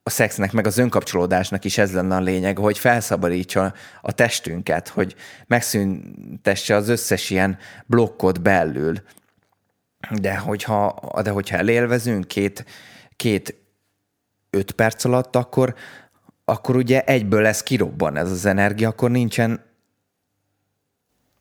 a 0.03 0.11
szexnek, 0.11 0.53
meg 0.53 0.67
az 0.67 0.79
önkapcsolódásnak 0.79 1.65
is 1.65 1.79
ez 1.79 1.93
lenne 1.93 2.17
a 2.17 2.21
lényeg, 2.21 2.59
hogy 2.59 2.79
felszabadítsa 2.79 3.75
a 4.01 4.13
testünket, 4.13 4.89
hogy 4.89 5.15
megszüntesse 5.47 6.75
az 6.75 6.89
összes 6.89 7.31
ilyen 7.31 7.59
blokkot 7.87 8.43
belül. 8.43 8.95
De 10.21 10.37
hogyha, 10.37 11.11
de 11.23 11.31
hogyha 11.31 11.57
elélvezünk 11.57 12.29
két, 12.29 12.65
két 13.17 13.55
öt 14.51 14.73
perc 14.73 15.05
alatt, 15.05 15.37
akkor, 15.37 15.75
akkor 16.51 16.77
ugye 16.77 17.05
egyből 17.05 17.43
lesz 17.43 17.63
kirobban 17.63 18.17
ez 18.17 18.31
az 18.31 18.47
energia, 18.47 18.89
akkor 18.89 19.11
nincsen 19.11 19.69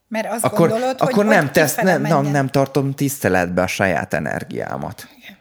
mert 0.07 0.31
azt 0.31 0.43
akkor, 0.43 0.69
gondolod, 0.69 0.95
akkor 0.99 1.13
hogy, 1.13 1.25
nem, 1.25 1.51
tesz, 1.51 1.75
nem, 1.75 2.01
nem, 2.01 2.25
nem 2.25 2.47
tartom 2.47 2.93
tiszteletbe 2.93 3.61
a 3.61 3.67
saját 3.67 4.13
energiámat. 4.13 5.07
Igen. 5.17 5.37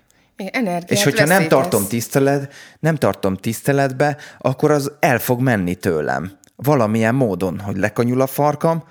Energiát 0.53 0.91
És 0.91 1.05
hogyha 1.05 1.25
nem 1.25 1.49
tartom, 1.49 1.87
tisztelet, 1.87 2.53
nem 2.81 2.95
tartom 2.97 3.37
tiszteletbe, 3.37 4.17
akkor 4.39 4.71
az 4.71 4.93
el 5.01 5.19
fog 5.19 5.41
menni 5.41 5.75
tőlem. 5.75 6.33
Valamilyen 6.57 7.15
módon, 7.15 7.61
hogy 7.61 7.77
lekanyul 7.77 8.21
a 8.21 8.27
farkam, 8.27 8.85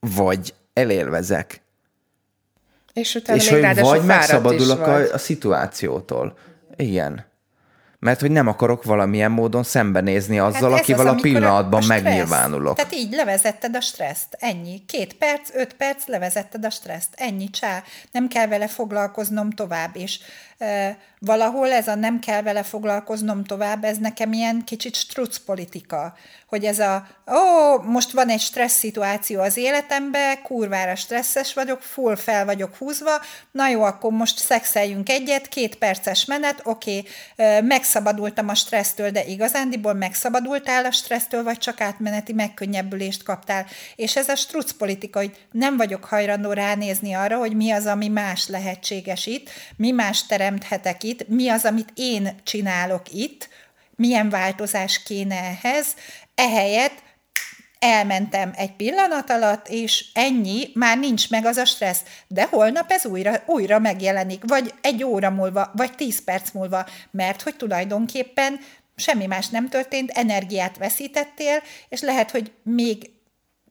vagy 0.00 0.54
elélvezek. 0.72 1.62
És 2.92 3.14
utána 3.14 3.38
és 3.38 3.50
még 3.50 3.64
hogy 3.64 3.80
vagy 3.80 4.04
megszabadulok 4.04 4.80
a, 4.80 5.12
a 5.12 5.18
szituációtól. 5.18 6.36
Igen 6.76 7.30
mert 8.02 8.20
hogy 8.20 8.30
nem 8.30 8.46
akarok 8.46 8.84
valamilyen 8.84 9.30
módon 9.30 9.62
szembenézni 9.62 10.38
azzal, 10.38 10.70
hát 10.70 10.80
akivel 10.80 11.06
az, 11.06 11.12
a 11.12 11.20
pillanatban 11.20 11.82
a 11.82 11.86
megnyilvánulok. 11.86 12.76
Tehát 12.76 12.94
így 12.94 13.12
levezetted 13.12 13.76
a 13.76 13.80
stresszt, 13.80 14.36
ennyi. 14.38 14.82
Két 14.86 15.14
perc, 15.14 15.54
öt 15.54 15.74
perc, 15.74 16.06
levezetted 16.06 16.64
a 16.64 16.70
stresszt, 16.70 17.08
ennyi, 17.14 17.50
csá. 17.50 17.82
Nem 18.10 18.28
kell 18.28 18.46
vele 18.46 18.68
foglalkoznom 18.68 19.50
tovább, 19.50 19.96
és 19.96 20.18
valahol 21.18 21.72
ez 21.72 21.88
a 21.88 21.94
nem 21.94 22.18
kell 22.18 22.42
vele 22.42 22.62
foglalkoznom 22.62 23.44
tovább, 23.44 23.84
ez 23.84 23.98
nekem 23.98 24.32
ilyen 24.32 24.64
kicsit 24.64 24.94
struc 24.94 25.38
politika, 25.38 26.14
hogy 26.46 26.64
ez 26.64 26.78
a, 26.78 27.06
ó, 27.32 27.78
most 27.78 28.10
van 28.10 28.28
egy 28.28 28.40
stressz 28.40 28.78
szituáció 28.78 29.40
az 29.40 29.56
életemben, 29.56 30.42
kurvára 30.42 30.94
stresszes 30.94 31.54
vagyok, 31.54 31.82
full 31.82 32.16
fel 32.16 32.44
vagyok 32.44 32.76
húzva, 32.76 33.20
na 33.50 33.68
jó, 33.68 33.82
akkor 33.82 34.12
most 34.12 34.38
szexeljünk 34.38 35.08
egyet, 35.08 35.48
két 35.48 35.76
perces 35.76 36.24
menet, 36.24 36.60
oké, 36.64 37.02
megszabadultam 37.62 38.48
a 38.48 38.54
stressztől, 38.54 39.10
de 39.10 39.24
igazándiból 39.24 39.92
megszabadultál 39.92 40.84
a 40.84 40.90
stressztől, 40.90 41.42
vagy 41.42 41.58
csak 41.58 41.80
átmeneti 41.80 42.32
megkönnyebbülést 42.32 43.22
kaptál. 43.22 43.66
És 43.96 44.16
ez 44.16 44.28
a 44.28 44.36
struc 44.36 44.72
politika, 44.72 45.18
hogy 45.18 45.46
nem 45.50 45.76
vagyok 45.76 46.04
hajlandó 46.04 46.52
ránézni 46.52 47.12
arra, 47.14 47.38
hogy 47.38 47.56
mi 47.56 47.70
az, 47.70 47.86
ami 47.86 48.08
más 48.08 48.48
lehetséges 48.48 49.26
itt, 49.26 49.50
mi 49.76 49.90
más 49.90 50.26
teremthetek 50.58 51.02
itt, 51.02 51.28
mi 51.28 51.48
az, 51.48 51.64
amit 51.64 51.92
én 51.94 52.40
csinálok 52.42 53.12
itt, 53.12 53.48
milyen 53.96 54.28
változás 54.28 55.02
kéne 55.02 55.36
ehhez, 55.36 55.86
ehelyett 56.34 57.02
elmentem 57.78 58.52
egy 58.56 58.72
pillanat 58.72 59.30
alatt, 59.30 59.68
és 59.68 60.04
ennyi, 60.14 60.70
már 60.74 60.98
nincs 60.98 61.30
meg 61.30 61.44
az 61.44 61.56
a 61.56 61.64
stressz, 61.64 62.02
de 62.28 62.46
holnap 62.50 62.90
ez 62.90 63.06
újra, 63.06 63.42
újra 63.46 63.78
megjelenik, 63.78 64.42
vagy 64.46 64.74
egy 64.80 65.04
óra 65.04 65.30
múlva, 65.30 65.70
vagy 65.74 65.94
tíz 65.94 66.24
perc 66.24 66.50
múlva, 66.50 66.86
mert 67.10 67.42
hogy 67.42 67.56
tulajdonképpen 67.56 68.60
semmi 68.96 69.26
más 69.26 69.48
nem 69.48 69.68
történt, 69.68 70.10
energiát 70.10 70.78
veszítettél, 70.78 71.62
és 71.88 72.00
lehet, 72.00 72.30
hogy 72.30 72.52
még, 72.62 73.10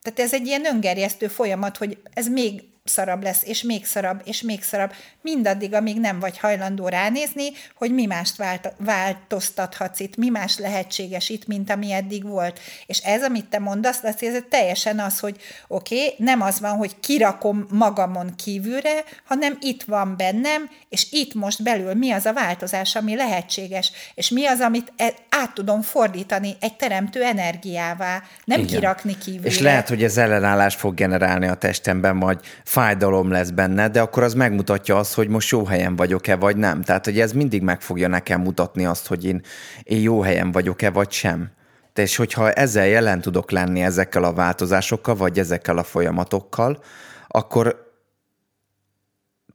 tehát 0.02 0.20
ez 0.20 0.32
egy 0.32 0.46
ilyen 0.46 0.66
öngerjesztő 0.66 1.28
folyamat, 1.28 1.76
hogy 1.76 1.98
ez 2.14 2.28
még 2.28 2.62
szarabb 2.84 3.22
lesz, 3.22 3.42
és 3.42 3.62
még 3.62 3.86
szarabb, 3.86 4.20
és 4.24 4.42
még 4.42 4.62
szarabb, 4.62 4.92
mindaddig, 5.20 5.74
amíg 5.74 6.00
nem 6.00 6.20
vagy 6.20 6.38
hajlandó 6.38 6.88
ránézni, 6.88 7.48
hogy 7.74 7.94
mi 7.94 8.06
mást 8.06 8.36
vált, 8.36 8.72
változtathatsz 8.78 10.00
itt, 10.00 10.16
mi 10.16 10.28
más 10.28 10.58
lehetséges 10.58 11.28
itt, 11.28 11.46
mint 11.46 11.70
ami 11.70 11.92
eddig 11.92 12.24
volt. 12.24 12.60
És 12.86 12.98
ez, 12.98 13.22
amit 13.22 13.44
te 13.44 13.58
mondasz, 13.58 14.02
az 14.02 14.22
ez 14.22 14.42
teljesen 14.48 14.98
az, 14.98 15.18
hogy 15.18 15.36
oké, 15.68 16.04
okay, 16.04 16.14
nem 16.18 16.40
az 16.40 16.60
van, 16.60 16.76
hogy 16.76 17.00
kirakom 17.00 17.66
magamon 17.70 18.34
kívülre, 18.36 19.04
hanem 19.24 19.56
itt 19.60 19.82
van 19.82 20.16
bennem, 20.16 20.70
és 20.88 21.06
itt 21.10 21.34
most 21.34 21.62
belül 21.62 21.94
mi 21.94 22.10
az 22.10 22.26
a 22.26 22.32
változás, 22.32 22.96
ami 22.96 23.16
lehetséges, 23.16 23.92
és 24.14 24.28
mi 24.28 24.46
az, 24.46 24.60
amit 24.60 24.92
e- 24.96 25.14
át 25.28 25.54
tudom 25.54 25.82
fordítani 25.82 26.56
egy 26.60 26.76
teremtő 26.76 27.22
energiává, 27.22 28.22
nem 28.44 28.60
Igen. 28.60 28.70
kirakni 28.70 29.18
kívülre. 29.18 29.48
És 29.48 29.58
lehet, 29.58 29.88
hogy 29.88 30.04
ez 30.04 30.16
ellenállás 30.16 30.74
fog 30.74 30.94
generálni 30.94 31.46
a 31.46 31.54
testemben, 31.54 32.18
vagy 32.18 32.40
fájdalom 32.72 33.30
lesz 33.30 33.50
benne, 33.50 33.88
de 33.88 34.00
akkor 34.00 34.22
az 34.22 34.34
megmutatja 34.34 34.96
azt, 34.96 35.14
hogy 35.14 35.28
most 35.28 35.50
jó 35.50 35.64
helyen 35.64 35.96
vagyok-e, 35.96 36.36
vagy 36.36 36.56
nem. 36.56 36.82
Tehát, 36.82 37.04
hogy 37.04 37.20
ez 37.20 37.32
mindig 37.32 37.62
meg 37.62 37.80
fogja 37.80 38.08
nekem 38.08 38.40
mutatni 38.40 38.84
azt, 38.84 39.06
hogy 39.06 39.24
én, 39.24 39.42
én 39.82 40.00
jó 40.00 40.20
helyen 40.20 40.52
vagyok-e, 40.52 40.90
vagy 40.90 41.10
sem. 41.10 41.50
És 41.94 42.16
hogyha 42.16 42.52
ezzel 42.52 42.86
jelen 42.86 43.20
tudok 43.20 43.50
lenni 43.50 43.82
ezekkel 43.82 44.24
a 44.24 44.32
változásokkal, 44.32 45.14
vagy 45.14 45.38
ezekkel 45.38 45.78
a 45.78 45.82
folyamatokkal, 45.82 46.82
akkor 47.28 47.92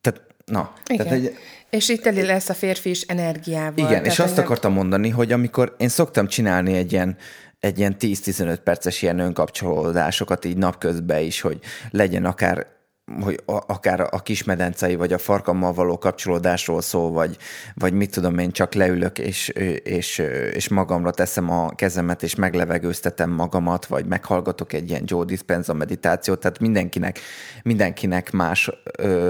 tehát, 0.01 0.21
na. 0.45 0.73
Igen. 0.87 1.05
Tehát 1.05 1.19
egy, 1.19 1.35
és 1.69 1.89
itt 1.89 2.05
elé 2.05 2.21
lesz 2.21 2.49
a 2.49 2.53
férfi 2.53 2.89
is 2.89 3.01
energiával. 3.01 3.89
Igen, 3.89 4.05
és 4.05 4.19
azt 4.19 4.37
akartam 4.37 4.73
mondani, 4.73 5.09
hogy 5.09 5.31
amikor 5.31 5.75
én 5.77 5.89
szoktam 5.89 6.27
csinálni 6.27 6.73
egy 6.73 6.91
ilyen 6.91 7.17
egy 7.59 7.79
ilyen 7.79 7.95
10-15 7.99 8.57
perces 8.63 9.01
ilyen 9.01 9.19
önkapcsolódásokat 9.19 10.45
így 10.45 10.57
napközben 10.57 11.21
is, 11.21 11.41
hogy 11.41 11.59
legyen 11.91 12.25
akár 12.25 12.76
hogy 13.21 13.39
akár 13.45 14.07
a 14.11 14.19
kismedencei, 14.19 14.95
vagy 14.95 15.13
a 15.13 15.17
farkammal 15.17 15.73
való 15.73 15.97
kapcsolódásról 15.97 16.81
szól, 16.81 17.11
vagy, 17.11 17.37
vagy 17.73 17.93
mit 17.93 18.11
tudom 18.11 18.37
én, 18.37 18.51
csak 18.51 18.73
leülök, 18.73 19.19
és, 19.19 19.47
és, 19.83 20.17
és 20.53 20.69
magamra 20.69 21.11
teszem 21.11 21.49
a 21.49 21.69
kezemet, 21.69 22.23
és 22.23 22.35
meglevegőztetem 22.35 23.29
magamat, 23.29 23.85
vagy 23.85 24.05
meghallgatok 24.05 24.73
egy 24.73 24.89
ilyen 24.89 25.03
Joe 25.05 25.25
Dispenza 25.25 25.73
meditációt, 25.73 26.39
tehát 26.39 26.59
mindenkinek, 26.59 27.19
mindenkinek 27.63 28.31
más, 28.31 28.71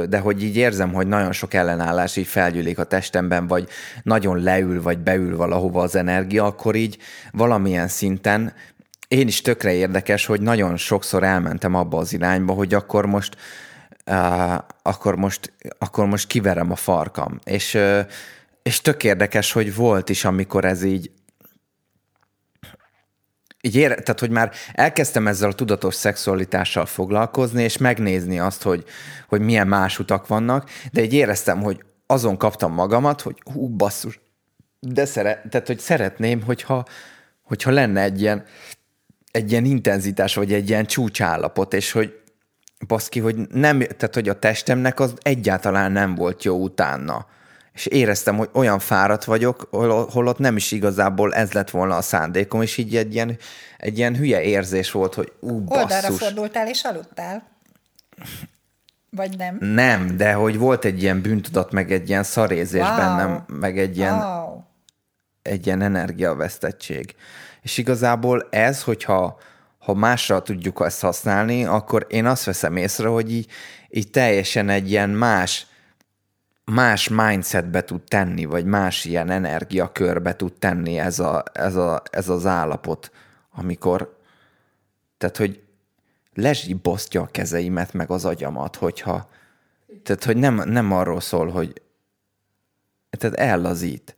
de 0.10 0.20
hogy 0.20 0.44
így 0.44 0.56
érzem, 0.56 0.94
hogy 0.94 1.08
nagyon 1.08 1.32
sok 1.32 1.54
ellenállás 1.54 2.16
így 2.16 2.28
felgyűlik 2.28 2.80
a 2.80 2.84
testemben, 2.84 3.48
vagy 3.48 3.68
nagyon 4.04 4.44
leül, 4.44 4.82
vagy 4.82 5.00
beül 5.00 5.38
valahova 5.38 5.82
az 5.82 5.96
energia, 5.96 6.46
akkor 6.46 6.76
így 6.76 6.98
valamilyen 7.32 7.88
szinten 7.88 8.54
én 9.08 9.28
is 9.28 9.42
tökre 9.42 9.74
érdekes, 9.74 10.26
hogy 10.26 10.42
nagyon 10.42 10.78
sokszor 10.78 11.24
elmentem 11.24 11.76
abba 11.76 11.98
az 11.98 12.14
irányba, 12.14 12.54
hogy 12.54 12.74
akkor 12.74 13.06
most 13.06 13.38
akkor, 14.82 15.16
most, 15.16 15.54
akkor 15.78 16.06
most 16.06 16.28
kiverem 16.28 16.72
a 16.72 16.76
farkam. 16.76 17.40
És, 17.44 17.78
és 18.64 18.82
tök 18.82 19.04
érdekes, 19.04 19.52
hogy 19.52 19.76
volt 19.76 20.10
is, 20.10 20.26
amikor 20.26 20.66
ez 20.66 20.84
így 20.84 21.12
így 23.62 23.76
ér, 23.76 23.90
tehát, 23.90 24.20
hogy 24.20 24.30
már 24.30 24.52
elkezdtem 24.74 25.28
ezzel 25.28 25.50
a 25.50 25.54
tudatos 25.54 25.96
szexualitással 25.96 26.86
foglalkozni, 26.86 27.64
és 27.64 27.78
megnézni 27.78 28.40
azt, 28.40 28.64
hogy, 28.64 28.84
hogy 29.28 29.42
milyen 29.42 29.68
más 29.68 30.00
utak 30.00 30.28
vannak, 30.28 30.70
de 30.92 31.04
így 31.04 31.14
éreztem, 31.14 31.62
hogy 31.62 31.84
azon 32.06 32.38
kaptam 32.38 32.74
magamat, 32.74 33.22
hogy 33.22 33.42
hú, 33.54 33.68
basszus, 33.68 34.20
de 34.80 35.06
szeret, 35.06 35.50
tehát, 35.50 35.68
hogy 35.68 35.80
szeretném, 35.80 36.42
hogyha, 36.42 36.86
hogyha 37.42 37.72
lenne 37.72 38.02
egy 38.02 38.22
ilyen, 38.22 38.44
egy 39.32 39.52
ilyen 39.52 39.66
intenzitás, 39.66 40.36
vagy 40.36 40.54
egy 40.54 40.70
ilyen 40.70 40.86
csúcsállapot, 40.86 41.74
és 41.74 41.92
hogy 41.92 42.20
baszki, 42.88 43.20
hogy 43.20 43.36
nem, 43.36 43.80
tehát 43.80 44.14
hogy 44.14 44.30
a 44.30 44.40
testemnek 44.40 45.00
az 45.00 45.14
egyáltalán 45.22 45.92
nem 45.92 46.16
volt 46.16 46.44
jó 46.44 46.56
utána. 46.56 47.26
És 47.74 47.86
éreztem, 47.86 48.38
hogy 48.38 48.50
olyan 48.54 48.80
fáradt 48.80 49.24
vagyok, 49.24 49.68
holott 50.12 50.38
nem 50.38 50.56
is 50.56 50.72
igazából 50.72 51.34
ez 51.34 51.52
lett 51.52 51.70
volna 51.70 51.96
a 51.96 52.02
szándékom, 52.02 52.62
és 52.62 52.78
így 52.78 52.96
egy 52.96 53.14
ilyen, 53.14 53.38
egy 53.78 53.98
ilyen 53.98 54.16
hülye 54.16 54.42
érzés 54.42 54.92
volt, 54.92 55.14
hogy 55.14 55.32
ú, 55.40 55.60
basszus. 55.64 55.82
Oldalra 55.82 56.12
fordultál 56.16 56.68
és 56.68 56.84
aludtál? 56.84 57.44
Vagy 59.10 59.38
nem? 59.38 59.58
Nem, 59.60 60.18
de 60.18 60.34
hogy 60.34 60.58
volt 60.58 60.86
egy 60.86 61.02
ilyen 61.02 61.22
bűntudat, 61.22 61.72
meg 61.72 61.92
egy 61.92 62.10
ilyen 62.10 62.24
szarézés 62.24 62.82
wow. 62.82 62.96
bennem, 62.96 63.44
meg 63.48 63.80
egy 63.80 63.98
ilyen, 63.98 64.18
wow. 64.18 64.62
egy 65.42 65.66
ilyen 65.66 65.82
energiavesztettség. 65.82 67.16
És 67.62 67.78
igazából 67.78 68.48
ez, 68.50 68.84
hogyha 68.84 69.40
ha 69.88 69.94
másra 69.94 70.42
tudjuk 70.42 70.82
ezt 70.86 71.02
használni, 71.02 71.66
akkor 71.66 72.06
én 72.10 72.26
azt 72.26 72.44
veszem 72.44 72.76
észre, 72.76 73.08
hogy 73.08 73.32
így, 73.32 73.52
így 73.90 74.10
teljesen 74.10 74.70
egy 74.70 74.90
ilyen 74.90 75.10
más, 75.10 75.68
más 76.66 77.08
mindsetbe 77.08 77.84
tud 77.84 78.02
tenni, 78.02 78.46
vagy 78.46 78.66
más 78.66 79.06
ilyen 79.06 79.30
energiakörbe 79.30 80.36
tud 80.36 80.54
tenni 80.54 81.00
ez, 81.00 81.20
a, 81.20 81.44
ez, 81.54 81.76
a, 81.76 82.02
ez 82.12 82.30
az 82.30 82.46
állapot, 82.46 83.12
amikor, 83.52 84.18
tehát, 85.18 85.38
hogy 85.38 85.64
lezsibosztja 86.34 87.22
a 87.22 87.30
kezeimet, 87.32 87.94
meg 87.94 88.10
az 88.10 88.26
agyamat, 88.26 88.76
hogyha, 88.76 89.30
tehát, 90.04 90.24
hogy 90.24 90.38
nem, 90.38 90.56
nem 90.56 90.92
arról 90.92 91.22
szól, 91.22 91.50
hogy 91.50 91.82
tehát 93.10 93.36
ellazít, 93.36 94.16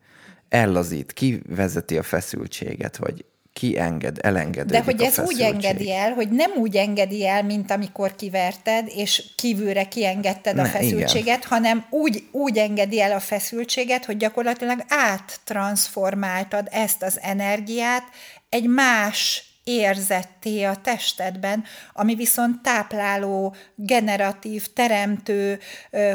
ellazít, 0.47 1.13
kivezeti 1.13 1.97
a 1.97 2.03
feszültséget, 2.03 2.97
vagy 2.97 3.25
ki 3.59 3.79
enged, 3.79 4.17
elenged. 4.21 4.65
De 4.65 4.81
hogy 4.81 5.01
ez 5.01 5.19
úgy 5.19 5.41
engedi 5.41 5.91
el, 5.91 6.13
hogy 6.13 6.29
nem 6.29 6.51
úgy 6.55 6.75
engedi 6.75 7.27
el, 7.27 7.43
mint 7.43 7.71
amikor 7.71 8.15
kiverted, 8.15 8.91
és 8.95 9.23
kívülre 9.35 9.83
kiengedted 9.83 10.55
ne, 10.55 10.61
a 10.61 10.65
feszültséget, 10.65 11.37
igen. 11.37 11.49
hanem 11.49 11.85
úgy, 11.89 12.23
úgy 12.31 12.57
engedi 12.57 13.01
el 13.01 13.11
a 13.11 13.19
feszültséget, 13.19 14.05
hogy 14.05 14.17
gyakorlatilag 14.17 14.83
áttransformáltad 14.87 16.67
ezt 16.71 17.03
az 17.03 17.19
energiát 17.21 18.03
egy 18.49 18.67
más 18.67 19.43
érzetté 19.63 20.63
a 20.63 20.75
testedben, 20.83 21.63
ami 21.93 22.15
viszont 22.15 22.61
tápláló, 22.61 23.55
generatív, 23.75 24.67
teremtő, 24.73 25.59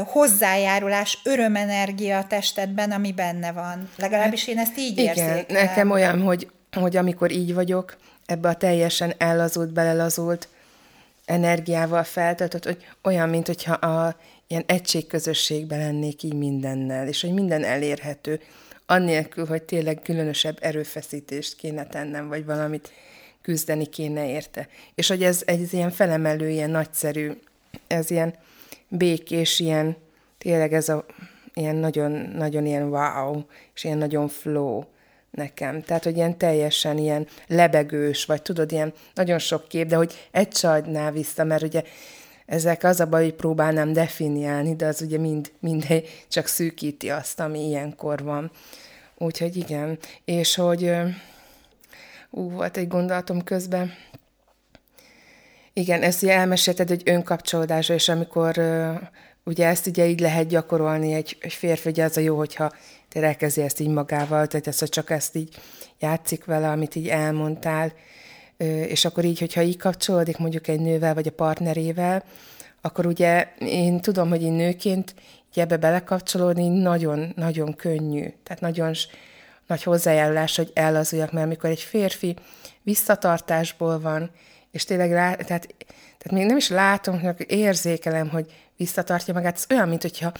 hozzájárulás, 0.06 1.18
örömenergia 1.24 2.18
a 2.18 2.26
testedben, 2.26 2.90
ami 2.90 3.12
benne 3.12 3.52
van. 3.52 3.90
Legalábbis 3.96 4.46
én 4.46 4.58
ezt 4.58 4.78
így 4.78 4.98
Igen, 4.98 5.16
érzékelem. 5.16 5.64
nekem 5.66 5.90
olyan, 5.90 6.20
hogy 6.20 6.48
hogy 6.82 6.96
amikor 6.96 7.30
így 7.30 7.54
vagyok, 7.54 7.96
ebbe 8.26 8.48
a 8.48 8.56
teljesen 8.56 9.12
ellazult, 9.18 9.72
belelazult 9.72 10.48
energiával 11.24 12.02
feltöltött, 12.02 12.64
hogy 12.64 12.86
olyan, 13.02 13.28
mint 13.28 13.46
hogyha 13.46 13.72
a 13.72 14.16
ilyen 14.46 14.64
egységközösségben 14.66 15.78
lennék 15.78 16.22
így 16.22 16.34
mindennel, 16.34 17.08
és 17.08 17.20
hogy 17.20 17.32
minden 17.32 17.64
elérhető, 17.64 18.40
annélkül, 18.86 19.46
hogy 19.46 19.62
tényleg 19.62 20.00
különösebb 20.02 20.58
erőfeszítést 20.60 21.56
kéne 21.56 21.86
tennem, 21.86 22.28
vagy 22.28 22.44
valamit 22.44 22.92
küzdeni 23.42 23.86
kéne 23.86 24.28
érte. 24.28 24.68
És 24.94 25.08
hogy 25.08 25.22
ez 25.22 25.42
egy 25.44 25.72
ilyen 25.72 25.90
felemelő, 25.90 26.48
ilyen 26.48 26.70
nagyszerű, 26.70 27.32
ez 27.86 28.10
ilyen 28.10 28.34
békés, 28.88 29.60
ilyen, 29.60 29.96
tényleg 30.38 30.72
ez 30.72 30.88
a 30.88 31.06
ilyen 31.54 31.76
nagyon, 31.76 32.12
nagyon 32.36 32.66
ilyen 32.66 32.88
wow, 32.88 33.42
és 33.74 33.84
ilyen 33.84 33.98
nagyon 33.98 34.28
flow 34.28 34.82
nekem. 35.34 35.82
Tehát, 35.82 36.04
hogy 36.04 36.16
ilyen 36.16 36.38
teljesen 36.38 36.98
ilyen 36.98 37.26
lebegős, 37.46 38.24
vagy 38.24 38.42
tudod, 38.42 38.72
ilyen 38.72 38.92
nagyon 39.14 39.38
sok 39.38 39.68
kép, 39.68 39.86
de 39.86 39.96
hogy 39.96 40.28
egy 40.30 40.58
adná 40.62 41.10
vissza, 41.10 41.44
mert 41.44 41.62
ugye 41.62 41.82
ezek 42.46 42.84
az 42.84 43.00
a 43.00 43.06
baj, 43.06 43.22
hogy 43.22 43.34
próbálnám 43.34 43.92
definiálni, 43.92 44.76
de 44.76 44.86
az 44.86 45.02
ugye 45.02 45.18
mind, 45.18 45.52
mindegy 45.58 46.24
csak 46.28 46.46
szűkíti 46.46 47.10
azt, 47.10 47.40
ami 47.40 47.66
ilyenkor 47.66 48.22
van. 48.22 48.50
Úgyhogy 49.18 49.56
igen, 49.56 49.98
és 50.24 50.54
hogy 50.54 50.90
ú, 52.30 52.50
volt 52.50 52.76
egy 52.76 52.88
gondolatom 52.88 53.44
közben, 53.44 53.92
igen, 55.72 56.02
ezt 56.02 56.22
ugye 56.22 56.32
elmesélted, 56.32 56.88
hogy 56.88 57.02
önkapcsolódásra, 57.04 57.94
és 57.94 58.08
amikor 58.08 58.60
ugye 59.44 59.66
ezt 59.66 59.86
ugye 59.86 60.06
így 60.06 60.20
lehet 60.20 60.46
gyakorolni 60.46 61.12
egy, 61.12 61.36
egy 61.40 61.52
férfi, 61.52 61.88
ugye 61.88 62.04
az 62.04 62.16
a 62.16 62.20
jó, 62.20 62.36
hogyha 62.36 62.72
tényleg 63.14 63.32
elkezdi 63.32 63.62
ezt 63.62 63.80
így 63.80 63.88
magával, 63.88 64.46
tehát 64.46 64.66
ezt, 64.66 64.84
csak 64.84 65.10
ezt 65.10 65.36
így 65.36 65.56
játszik 66.00 66.44
vele, 66.44 66.70
amit 66.70 66.94
így 66.94 67.08
elmondtál, 67.08 67.92
és 68.86 69.04
akkor 69.04 69.24
így, 69.24 69.38
hogyha 69.38 69.62
így 69.62 69.76
kapcsolódik 69.76 70.38
mondjuk 70.38 70.68
egy 70.68 70.80
nővel, 70.80 71.14
vagy 71.14 71.26
a 71.26 71.32
partnerével, 71.32 72.24
akkor 72.80 73.06
ugye 73.06 73.48
én 73.58 74.00
tudom, 74.00 74.28
hogy 74.28 74.42
én 74.42 74.52
nőként 74.52 75.14
ebbe 75.54 75.76
belekapcsolódni 75.76 76.68
nagyon-nagyon 76.68 77.74
könnyű. 77.74 78.26
Tehát 78.42 78.62
nagyon 78.62 78.92
nagy 79.66 79.82
hozzájárulás, 79.82 80.56
hogy 80.56 80.70
ellazuljak, 80.74 81.32
mert 81.32 81.46
amikor 81.46 81.70
egy 81.70 81.80
férfi 81.80 82.36
visszatartásból 82.82 84.00
van, 84.00 84.30
és 84.70 84.84
tényleg 84.84 85.10
rá, 85.10 85.34
tehát, 85.34 85.74
tehát 86.18 86.30
még 86.30 86.46
nem 86.46 86.56
is 86.56 86.68
látom, 86.68 87.20
hogy 87.20 87.44
érzékelem, 87.48 88.28
hogy 88.28 88.52
visszatartja 88.76 89.34
magát, 89.34 89.54
ez 89.54 89.66
olyan, 89.70 89.88
mint 89.88 90.02
hogyha 90.02 90.32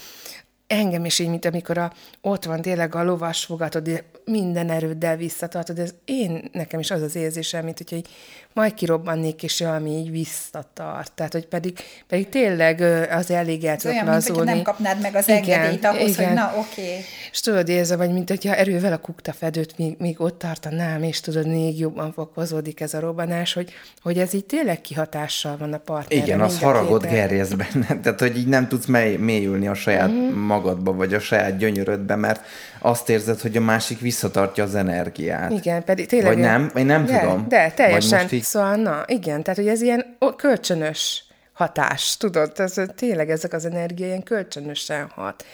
engem 0.67 1.05
is 1.05 1.19
így, 1.19 1.29
mint 1.29 1.45
amikor 1.45 1.79
a, 1.79 1.93
ott 2.21 2.45
van 2.45 2.63
tényleg 2.63 2.95
a 2.95 3.05
lovas 3.05 3.45
fogatod, 3.45 4.05
minden 4.25 4.71
erőddel 4.71 5.17
visszatartod, 5.17 5.79
ez 5.79 5.95
én, 6.05 6.51
nekem 6.53 6.81
is 6.81 6.91
az 6.91 7.03
az 7.03 7.17
érzésem, 7.17 7.65
mint 7.65 7.79
hogyha 7.79 7.97
így 7.97 8.09
majd 8.53 8.75
kirobbannék, 8.75 9.43
és 9.43 9.61
valami 9.61 9.91
így 9.91 10.11
visszatart. 10.11 11.13
Tehát, 11.13 11.33
hogy 11.33 11.47
pedig, 11.47 11.79
pedig 12.07 12.29
tényleg 12.29 12.81
az 13.11 13.31
elég 13.31 13.65
el 13.65 13.77
tudok 13.77 13.97
Olyan, 13.97 14.23
mint 14.27 14.45
nem 14.45 14.63
kapnád 14.63 15.01
meg 15.01 15.15
az 15.15 15.29
igen, 15.29 15.43
engedélyt 15.43 15.85
ahhoz, 15.85 16.11
igen. 16.11 16.27
hogy 16.27 16.37
na, 16.37 16.53
oké. 16.59 16.83
Okay. 16.83 17.01
És 17.33 17.41
tudod, 17.41 17.69
érzem, 17.69 17.99
vagy 17.99 18.13
mint 18.13 18.29
hogyha 18.29 18.55
erővel 18.55 18.93
a 18.93 18.99
kukta 18.99 19.33
fedőt 19.33 19.79
még, 19.79 19.97
még 19.99 20.21
ott 20.21 20.39
tartanám, 20.39 21.03
és 21.03 21.21
tudod, 21.21 21.47
még 21.47 21.79
jobban 21.79 22.13
fokozódik 22.13 22.81
ez 22.81 22.95
a 22.95 23.01
robbanás, 23.01 23.53
hogy, 23.53 23.73
hogy 24.03 24.19
ez 24.19 24.35
így 24.35 24.45
tényleg 24.45 24.81
kihatással 24.81 25.57
van 25.57 25.73
a 25.73 25.79
partnerre. 25.79 26.25
Igen, 26.25 26.41
az 26.41 26.61
haragot 26.61 27.07
gerjesz 27.07 27.53
benne. 27.53 28.01
Tehát, 28.01 28.21
hogy 28.21 28.39
így 28.39 28.47
nem 28.47 28.69
tudsz 28.69 28.87
mély, 28.87 29.17
mélyülni 29.17 29.69
a 29.69 29.75
saját 29.75 30.09
uh-huh. 30.09 30.35
Magadba, 30.65 30.93
vagy 30.93 31.15
a 31.15 31.19
saját 31.19 31.57
gyönyörödbe, 31.57 32.17
mert 32.17 32.45
azt 32.79 33.09
érzed, 33.09 33.41
hogy 33.41 33.57
a 33.57 33.61
másik 33.61 34.01
visszatartja 34.01 34.65
az 34.65 34.75
energiát. 34.75 35.51
Igen, 35.51 35.85
pedig 35.85 36.07
tényleg... 36.07 36.33
Vagy 36.33 36.43
nem, 36.43 36.71
én 36.77 36.87
nem 36.87 37.05
de, 37.05 37.21
tudom. 37.21 37.49
De, 37.49 37.71
teljesen. 37.71 38.27
Így... 38.31 38.43
Szóval, 38.43 38.77
na, 38.77 39.03
igen, 39.07 39.43
tehát 39.43 39.59
hogy 39.59 39.69
ez 39.69 39.81
ilyen 39.81 40.17
kölcsönös 40.37 41.25
hatás, 41.53 42.17
tudod? 42.17 42.53
Ez, 42.57 42.81
tényleg 42.95 43.31
ezek 43.31 43.53
az 43.53 43.65
energiák 43.65 44.09
ilyen 44.09 44.23
kölcsönösen 44.23 45.09
hat. 45.09 45.45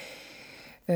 Ö, 0.86 0.92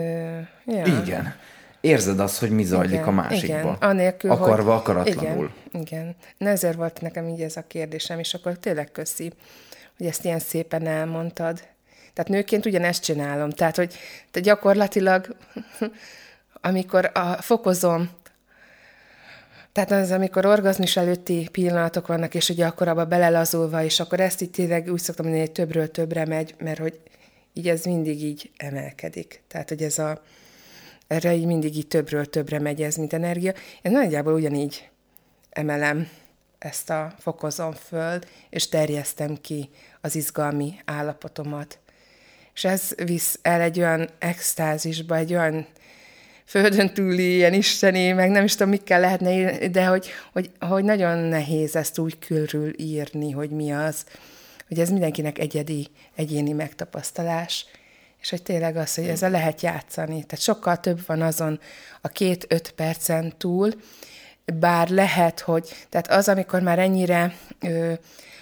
ja. 0.65 0.85
Igen. 1.03 1.35
Érzed 1.81 2.21
azt, 2.21 2.39
hogy 2.39 2.51
mi 2.51 2.65
zajlik 2.65 2.93
igen, 2.93 3.05
a 3.05 3.11
másikba. 3.11 3.59
Igen, 3.59 3.77
anélkül, 3.81 4.31
Akarva, 4.31 4.73
hogy... 4.73 4.81
akaratlanul. 4.81 5.51
Igen, 5.73 5.83
igen. 5.83 6.17
Ezért 6.39 6.77
volt 6.77 7.01
nekem 7.01 7.29
így 7.29 7.41
ez 7.41 7.57
a 7.57 7.65
kérdésem, 7.67 8.19
és 8.19 8.35
akkor 8.35 8.59
tényleg 8.59 8.93
köszi, 8.93 9.33
hogy 9.97 10.07
ezt 10.07 10.25
ilyen 10.25 10.39
szépen 10.39 10.87
elmondtad. 10.87 11.61
Tehát 12.15 12.31
nőként 12.31 12.67
ugyanezt 12.67 13.03
csinálom. 13.03 13.51
Tehát, 13.51 13.77
hogy 13.77 13.95
te 14.31 14.41
gyakorlatilag 14.41 15.37
amikor 16.61 17.11
a, 17.15 17.43
fokozom 17.43 18.11
Tehát 19.73 19.91
az, 19.91 20.11
amikor 20.11 20.47
orgazmus 20.47 20.97
előtti 20.97 21.49
pillanatok 21.53 22.07
vannak, 22.07 22.35
és 22.35 22.49
ugye 22.49 22.67
akkor 22.67 22.89
abba 22.89 23.05
belelazulva, 23.05 23.83
és 23.83 24.01
akkor 24.01 24.21
ezt 24.21 24.41
így 24.41 24.51
tényleg 24.51 24.93
úgy 24.93 25.01
szoktam 25.01 25.25
mondani, 25.25 25.47
hogy 25.47 25.55
többről 25.55 25.91
többre 25.91 26.27
megy, 26.27 26.55
mert 26.59 26.79
hogy 26.79 27.01
így 27.53 27.69
ez 27.69 27.85
mindig 27.85 28.23
így 28.23 28.51
emelkedik. 28.57 29.43
Tehát, 29.49 29.69
hogy 29.69 29.83
ez 29.83 29.99
a, 29.99 30.23
erre 31.07 31.35
így 31.35 31.47
mindig 31.47 31.77
így 31.77 31.87
többről 31.87 32.27
többre 32.27 32.59
megy 32.59 32.83
ez, 32.83 32.97
mint 32.97 33.13
energia. 33.13 33.53
Én 33.83 33.93
nagyjából 33.93 34.33
ugyanígy 34.33 34.91
emelem 35.51 36.09
ezt 36.59 36.91
a 36.91 37.15
fokozom 37.19 37.73
föl, 37.73 38.19
és 38.51 38.69
terjesztem 38.69 39.37
ki 39.41 39.71
az 40.01 40.15
izgalmi 40.15 40.75
állapotomat. 40.85 41.79
És 42.55 42.65
ez 42.65 42.95
visz 43.05 43.39
el 43.43 43.61
egy 43.61 43.79
olyan 43.79 44.09
extázisba, 44.19 45.17
egy 45.17 45.35
olyan 45.35 45.67
földön 46.45 46.95
túli 46.95 47.35
ilyen 47.35 47.53
isteni, 47.53 48.13
meg 48.13 48.31
nem 48.31 48.45
is 48.45 48.53
tudom, 48.53 48.69
mikkel 48.69 49.01
lehetne 49.01 49.33
írni, 49.33 49.69
de 49.69 49.87
hogy, 49.87 50.09
hogy, 50.33 50.51
hogy 50.61 50.85
nagyon 50.85 51.19
nehéz 51.19 51.77
ezt 51.77 51.99
úgy 51.99 52.19
körül 52.19 52.81
írni, 52.81 53.31
hogy 53.31 53.51
mi 53.51 53.73
az, 53.73 54.05
hogy 54.69 54.79
ez 54.79 54.91
mindenkinek 54.91 55.39
egyedi, 55.39 55.89
egyéni 56.15 56.53
megtapasztalás, 56.53 57.67
és 58.21 58.31
hogy 58.31 58.43
tényleg 58.43 58.77
az, 58.77 58.95
hogy 58.95 59.09
ezzel 59.09 59.31
lehet 59.31 59.61
játszani. 59.61 60.25
Tehát 60.25 60.45
sokkal 60.45 60.81
több 60.81 61.01
van 61.07 61.23
azon 61.23 61.61
a 62.01 62.09
két-öt 62.09 62.71
percen 62.71 63.35
túl, 63.39 63.71
bár 64.45 64.89
lehet, 64.89 65.41
hogy, 65.41 65.87
tehát 65.89 66.11
az, 66.11 66.29
amikor 66.29 66.61
már 66.61 66.79
ennyire, 66.79 67.37
ö, 67.61 67.93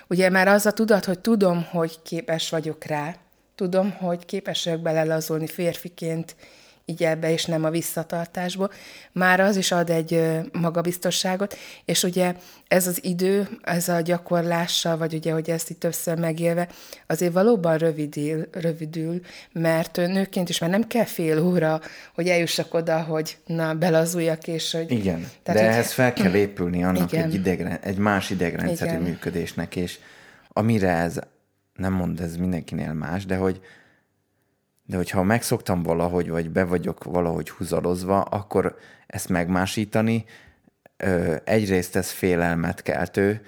ugye 0.06 0.30
már 0.30 0.48
az 0.48 0.66
a 0.66 0.72
tudat, 0.72 1.04
hogy 1.04 1.18
tudom, 1.18 1.62
hogy 1.70 2.02
képes 2.02 2.50
vagyok 2.50 2.84
rá, 2.84 3.16
tudom, 3.54 3.90
hogy 3.90 4.24
képes 4.24 4.64
vagyok 4.64 4.80
belelazulni 4.80 5.46
férfiként, 5.46 6.36
így 6.84 7.02
ebbe, 7.02 7.32
és 7.32 7.44
nem 7.44 7.64
a 7.64 7.70
visszatartásból, 7.70 8.70
már 9.12 9.40
az 9.40 9.56
is 9.56 9.72
ad 9.72 9.90
egy 9.90 10.40
magabiztosságot, 10.52 11.56
és 11.84 12.02
ugye 12.02 12.34
ez 12.68 12.86
az 12.86 13.04
idő, 13.04 13.48
ez 13.62 13.88
a 13.88 14.00
gyakorlással, 14.00 14.96
vagy 14.96 15.14
ugye, 15.14 15.32
hogy 15.32 15.50
ezt 15.50 15.70
itt 15.70 15.80
többször 15.80 16.18
megélve, 16.18 16.68
azért 17.06 17.32
valóban 17.32 17.78
rövidül, 17.78 18.48
rövidül, 18.52 19.20
mert 19.52 19.96
nőként 19.96 20.48
is 20.48 20.58
már 20.58 20.70
nem 20.70 20.86
kell 20.86 21.04
fél 21.04 21.44
óra, 21.44 21.80
hogy 22.14 22.28
eljussak 22.28 22.74
oda, 22.74 23.00
hogy 23.00 23.36
na, 23.46 23.74
belazuljak, 23.74 24.46
és 24.46 24.72
hogy... 24.72 24.90
Igen, 24.90 25.28
tehát, 25.42 25.60
de 25.60 25.66
hogy... 25.66 25.74
ehhez 25.74 25.92
fel 25.92 26.12
kell 26.12 26.34
épülni 26.34 26.84
annak 26.84 27.12
egy, 27.12 27.34
idegre, 27.34 27.80
egy 27.82 27.98
más 27.98 28.30
idegrendszerű 28.30 28.90
Igen. 28.90 29.02
működésnek, 29.02 29.76
és 29.76 29.98
amire 30.48 30.90
ez, 30.90 31.18
nem 31.74 31.92
mond 31.92 32.20
ez 32.20 32.36
mindenkinél 32.36 32.92
más, 32.92 33.26
de 33.26 33.36
hogy 33.36 33.60
de 34.86 34.96
hogyha 34.96 35.22
megszoktam 35.22 35.82
valahogy, 35.82 36.30
vagy 36.30 36.50
be 36.50 36.64
vagyok 36.64 37.04
valahogy 37.04 37.50
húzalozva, 37.50 38.20
akkor 38.20 38.76
ezt 39.06 39.28
megmásítani, 39.28 40.24
egyrészt 41.44 41.96
ez 41.96 42.10
félelmet 42.10 42.82
keltő, 42.82 43.40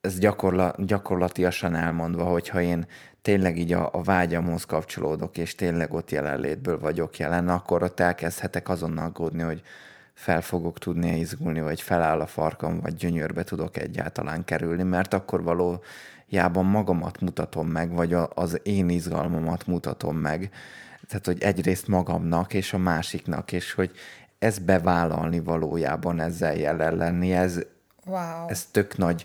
ez 0.00 0.18
gyakorla, 0.18 0.74
gyakorlatiasan 0.78 1.74
elmondva, 1.74 2.24
hogyha 2.24 2.60
én 2.60 2.86
tényleg 3.22 3.58
így 3.58 3.72
a, 3.72 3.88
a 3.92 4.02
vágyamhoz 4.02 4.64
kapcsolódok, 4.64 5.38
és 5.38 5.54
tényleg 5.54 5.92
ott 5.92 6.10
jelenlétből 6.10 6.78
vagyok 6.78 7.18
jelen, 7.18 7.48
akkor 7.48 7.82
ott 7.82 8.00
elkezdhetek 8.00 8.68
azon 8.68 8.98
aggódni, 8.98 9.42
hogy 9.42 9.62
fel 10.14 10.40
fogok 10.40 10.78
tudni 10.78 11.18
izgulni, 11.18 11.60
vagy 11.60 11.80
feláll 11.80 12.20
a 12.20 12.26
farkam, 12.26 12.80
vagy 12.80 12.94
gyönyörbe 12.94 13.44
tudok 13.44 13.76
egyáltalán 13.76 14.44
kerülni, 14.44 14.82
mert 14.82 15.14
akkor 15.14 15.42
való 15.42 15.82
jában 16.30 16.64
magamat 16.64 17.20
mutatom 17.20 17.68
meg, 17.68 17.92
vagy 17.92 18.12
a, 18.12 18.30
az 18.34 18.60
én 18.62 18.88
izgalmamat 18.88 19.66
mutatom 19.66 20.16
meg. 20.16 20.50
Tehát, 21.06 21.26
hogy 21.26 21.42
egyrészt 21.42 21.88
magamnak, 21.88 22.54
és 22.54 22.72
a 22.72 22.78
másiknak, 22.78 23.52
és 23.52 23.72
hogy 23.72 23.90
ez 24.38 24.58
bevállalni 24.58 25.40
valójában 25.40 26.20
ezzel 26.20 26.54
jelen 26.54 26.96
lenni, 26.96 27.32
ez, 27.32 27.58
wow. 28.04 28.48
ez 28.48 28.66
tök 28.70 28.96
nagy, 28.96 29.24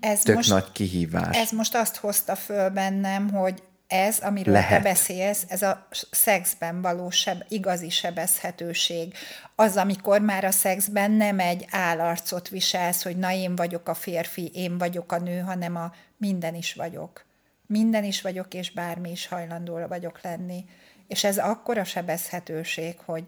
ez 0.00 0.20
tök 0.20 0.34
most, 0.34 0.50
nagy 0.50 0.72
kihívás. 0.72 1.36
Ez 1.36 1.50
most 1.50 1.74
azt 1.74 1.96
hozta 1.96 2.36
föl 2.36 2.68
bennem, 2.68 3.30
hogy 3.30 3.62
ez, 3.88 4.18
amiről 4.18 4.54
Lehet. 4.54 4.70
te 4.70 4.88
beszélsz, 4.88 5.44
ez 5.48 5.62
a 5.62 5.86
szexben 6.10 6.82
való 6.82 7.10
seb, 7.10 7.44
igazi 7.48 7.90
sebezhetőség. 7.90 9.14
Az, 9.54 9.76
amikor 9.76 10.20
már 10.20 10.44
a 10.44 10.50
szexben 10.50 11.10
nem 11.10 11.38
egy 11.38 11.66
állarcot 11.70 12.48
viselsz, 12.48 13.02
hogy 13.02 13.16
na 13.16 13.32
én 13.32 13.56
vagyok 13.56 13.88
a 13.88 13.94
férfi, 13.94 14.50
én 14.54 14.78
vagyok 14.78 15.12
a 15.12 15.18
nő, 15.18 15.38
hanem 15.38 15.76
a 15.76 15.92
minden 16.16 16.54
is 16.54 16.74
vagyok. 16.74 17.24
Minden 17.66 18.04
is 18.04 18.22
vagyok, 18.22 18.54
és 18.54 18.70
bármi 18.70 19.10
is 19.10 19.26
hajlandó 19.26 19.86
vagyok 19.88 20.20
lenni. 20.22 20.64
És 21.08 21.24
ez 21.24 21.38
akkora 21.38 21.84
sebezhetőség, 21.84 22.98
hogy 23.04 23.24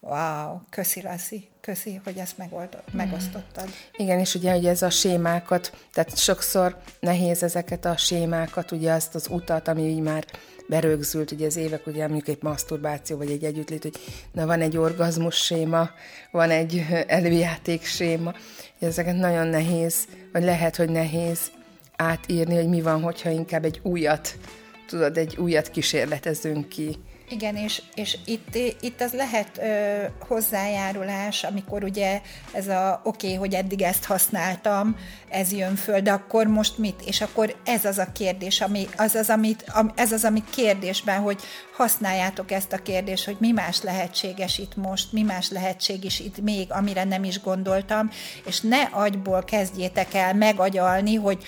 wow, 0.00 0.60
köszi 0.70 1.02
Lassi, 1.02 1.48
köszi, 1.60 2.00
hogy 2.04 2.16
ezt 2.16 2.38
megoldott, 2.38 2.94
mm. 2.94 2.96
megosztottad. 2.96 3.68
Igen, 3.96 4.18
és 4.18 4.34
ugye, 4.34 4.52
hogy 4.52 4.66
ez 4.66 4.82
a 4.82 4.90
sémákat, 4.90 5.86
tehát 5.92 6.18
sokszor 6.18 6.76
nehéz 7.00 7.42
ezeket 7.42 7.84
a 7.84 7.96
sémákat, 7.96 8.72
ugye 8.72 8.92
azt 8.92 9.14
az 9.14 9.26
utat, 9.30 9.68
ami 9.68 9.82
így 9.82 10.00
már 10.00 10.24
berögzült, 10.68 11.30
ugye 11.30 11.46
az 11.46 11.56
évek, 11.56 11.86
ugye 11.86 12.06
mondjuk 12.06 12.28
egy 12.28 12.42
maszturbáció, 12.42 13.16
vagy 13.16 13.30
egy 13.30 13.44
együttlét, 13.44 13.82
hogy 13.82 13.98
na 14.32 14.46
van 14.46 14.60
egy 14.60 14.76
orgazmus 14.76 15.36
séma, 15.36 15.90
van 16.30 16.50
egy 16.50 16.86
előjáték 17.06 17.84
séma, 17.84 18.34
ezeket 18.78 19.16
nagyon 19.16 19.46
nehéz, 19.46 20.06
vagy 20.32 20.42
lehet, 20.42 20.76
hogy 20.76 20.90
nehéz 20.90 21.50
átírni, 21.96 22.54
hogy 22.54 22.68
mi 22.68 22.80
van, 22.80 23.02
hogyha 23.02 23.30
inkább 23.30 23.64
egy 23.64 23.80
újat, 23.82 24.38
tudod, 24.86 25.16
egy 25.16 25.36
újat 25.36 25.70
kísérletezünk 25.70 26.68
ki. 26.68 26.98
Igen, 27.28 27.56
és, 27.56 27.82
és 27.94 28.18
itt, 28.24 28.54
itt 28.80 29.00
az 29.00 29.12
lehet 29.12 29.58
ö, 29.58 30.02
hozzájárulás, 30.26 31.44
amikor 31.44 31.84
ugye 31.84 32.20
ez 32.52 32.68
a 32.68 33.00
oké, 33.04 33.26
okay, 33.26 33.38
hogy 33.38 33.54
eddig 33.54 33.82
ezt 33.82 34.04
használtam, 34.04 34.96
ez 35.28 35.52
jön 35.52 35.74
föl, 35.76 36.00
de 36.00 36.12
akkor 36.12 36.46
most 36.46 36.78
mit? 36.78 37.02
És 37.06 37.20
akkor 37.20 37.56
ez 37.64 37.84
az 37.84 37.98
a 37.98 38.12
kérdés, 38.12 38.60
ami, 38.60 38.86
az 38.96 39.14
az, 39.14 39.28
amit, 39.30 39.64
am, 39.68 39.92
ez 39.96 40.12
az, 40.12 40.24
ami 40.24 40.42
kérdésben, 40.50 41.20
hogy 41.20 41.40
használjátok 41.76 42.50
ezt 42.50 42.72
a 42.72 42.82
kérdést, 42.82 43.24
hogy 43.24 43.36
mi 43.38 43.50
más 43.50 43.82
lehetséges 43.82 44.58
itt 44.58 44.76
most, 44.76 45.12
mi 45.12 45.22
más 45.22 45.50
lehetséges 45.50 46.20
itt 46.20 46.40
még, 46.40 46.72
amire 46.72 47.04
nem 47.04 47.24
is 47.24 47.40
gondoltam, 47.40 48.10
és 48.44 48.60
ne 48.60 48.82
agyból 48.82 49.44
kezdjétek 49.44 50.14
el 50.14 50.34
megagyalni, 50.34 51.14
hogy 51.14 51.44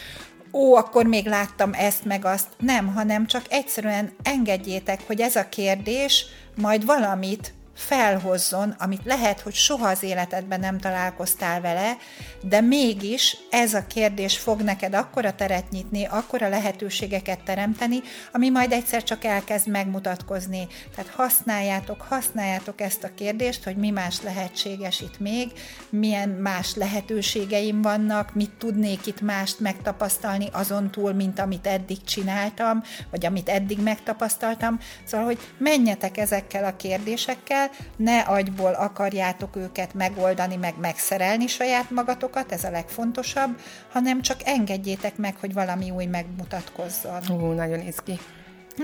ó, 0.53 0.75
akkor 0.75 1.07
még 1.07 1.27
láttam 1.27 1.73
ezt 1.73 2.05
meg 2.05 2.25
azt. 2.25 2.49
Nem, 2.59 2.87
hanem 2.87 3.27
csak 3.27 3.45
egyszerűen 3.49 4.13
engedjétek, 4.23 5.01
hogy 5.07 5.21
ez 5.21 5.37
a 5.37 5.49
kérdés 5.49 6.27
majd 6.57 6.85
valamit 6.85 7.55
felhozzon, 7.79 8.75
amit 8.79 9.05
lehet, 9.05 9.41
hogy 9.41 9.55
soha 9.55 9.89
az 9.89 10.03
életedben 10.03 10.61
nem 10.61 10.79
találkoztál 10.79 11.61
vele, 11.61 11.97
de 12.43 12.61
mégis 12.61 13.37
ez 13.51 13.75
a 13.75 13.87
kérdés 13.87 14.39
fog 14.39 14.61
neked 14.61 14.95
akkora 14.95 15.35
teret 15.35 15.71
nyitni, 15.71 16.05
akkora 16.05 16.49
lehetőségeket 16.49 17.41
teremteni, 17.41 18.01
ami 18.33 18.49
majd 18.49 18.73
egyszer 18.73 19.03
csak 19.03 19.25
elkezd 19.25 19.69
megmutatkozni. 19.69 20.67
Tehát 20.95 21.11
használjátok, 21.11 22.01
használjátok 22.03 22.81
ezt 22.81 23.05
a 23.05 23.15
kérdést, 23.15 23.65
hogy 23.65 23.77
mi 23.77 23.91
más 23.91 24.23
lehetséges 24.23 25.01
itt 25.01 25.19
még, 25.19 25.53
milyen 25.91 26.29
más 26.29 26.75
lehetőségeim 26.75 27.83
vannak, 27.83 28.35
mit 28.35 28.51
tudnék 28.59 29.07
itt 29.07 29.21
mást 29.21 29.61
megtapasztalni 29.61 30.49
azon 30.53 30.91
túl, 30.91 31.13
mint 31.13 31.39
amit 31.39 31.67
eddig 31.67 32.05
csináltam, 32.05 32.83
vagy 33.11 33.27
amit 33.27 33.49
eddig 33.49 33.79
megtapasztaltam. 33.79 34.79
Szóval, 35.05 35.27
hogy 35.27 35.39
menjetek 35.59 36.17
ezekkel 36.17 36.65
a 36.65 36.77
kérdésekkel, 36.77 37.68
ne 37.97 38.21
agyból 38.21 38.73
akarjátok 38.73 39.57
őket 39.57 39.95
megoldani, 39.95 40.57
meg 40.57 40.75
megszerelni 40.81 41.47
saját 41.47 41.91
magatokat, 41.91 42.53
ez 42.53 42.65
a 42.65 42.71
legfontosabb, 42.71 43.61
hanem 43.93 44.23
csak 44.23 44.41
engedjétek 44.45 45.17
meg, 45.17 45.37
hogy 45.41 45.53
valami 45.53 45.91
új 45.91 46.05
megmutatkozzon. 46.05 47.21
Ú, 47.31 47.53
nagyon 47.53 47.81
izgi. 47.81 48.19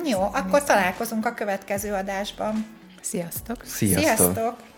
Jó, 0.05 0.21
akkor 0.21 0.65
találkozunk 0.65 1.27
a 1.27 1.35
következő 1.35 1.93
adásban. 1.93 2.67
Sziasztok! 3.01 3.65
Sziasztok! 3.65 4.17
Sziasztok. 4.17 4.74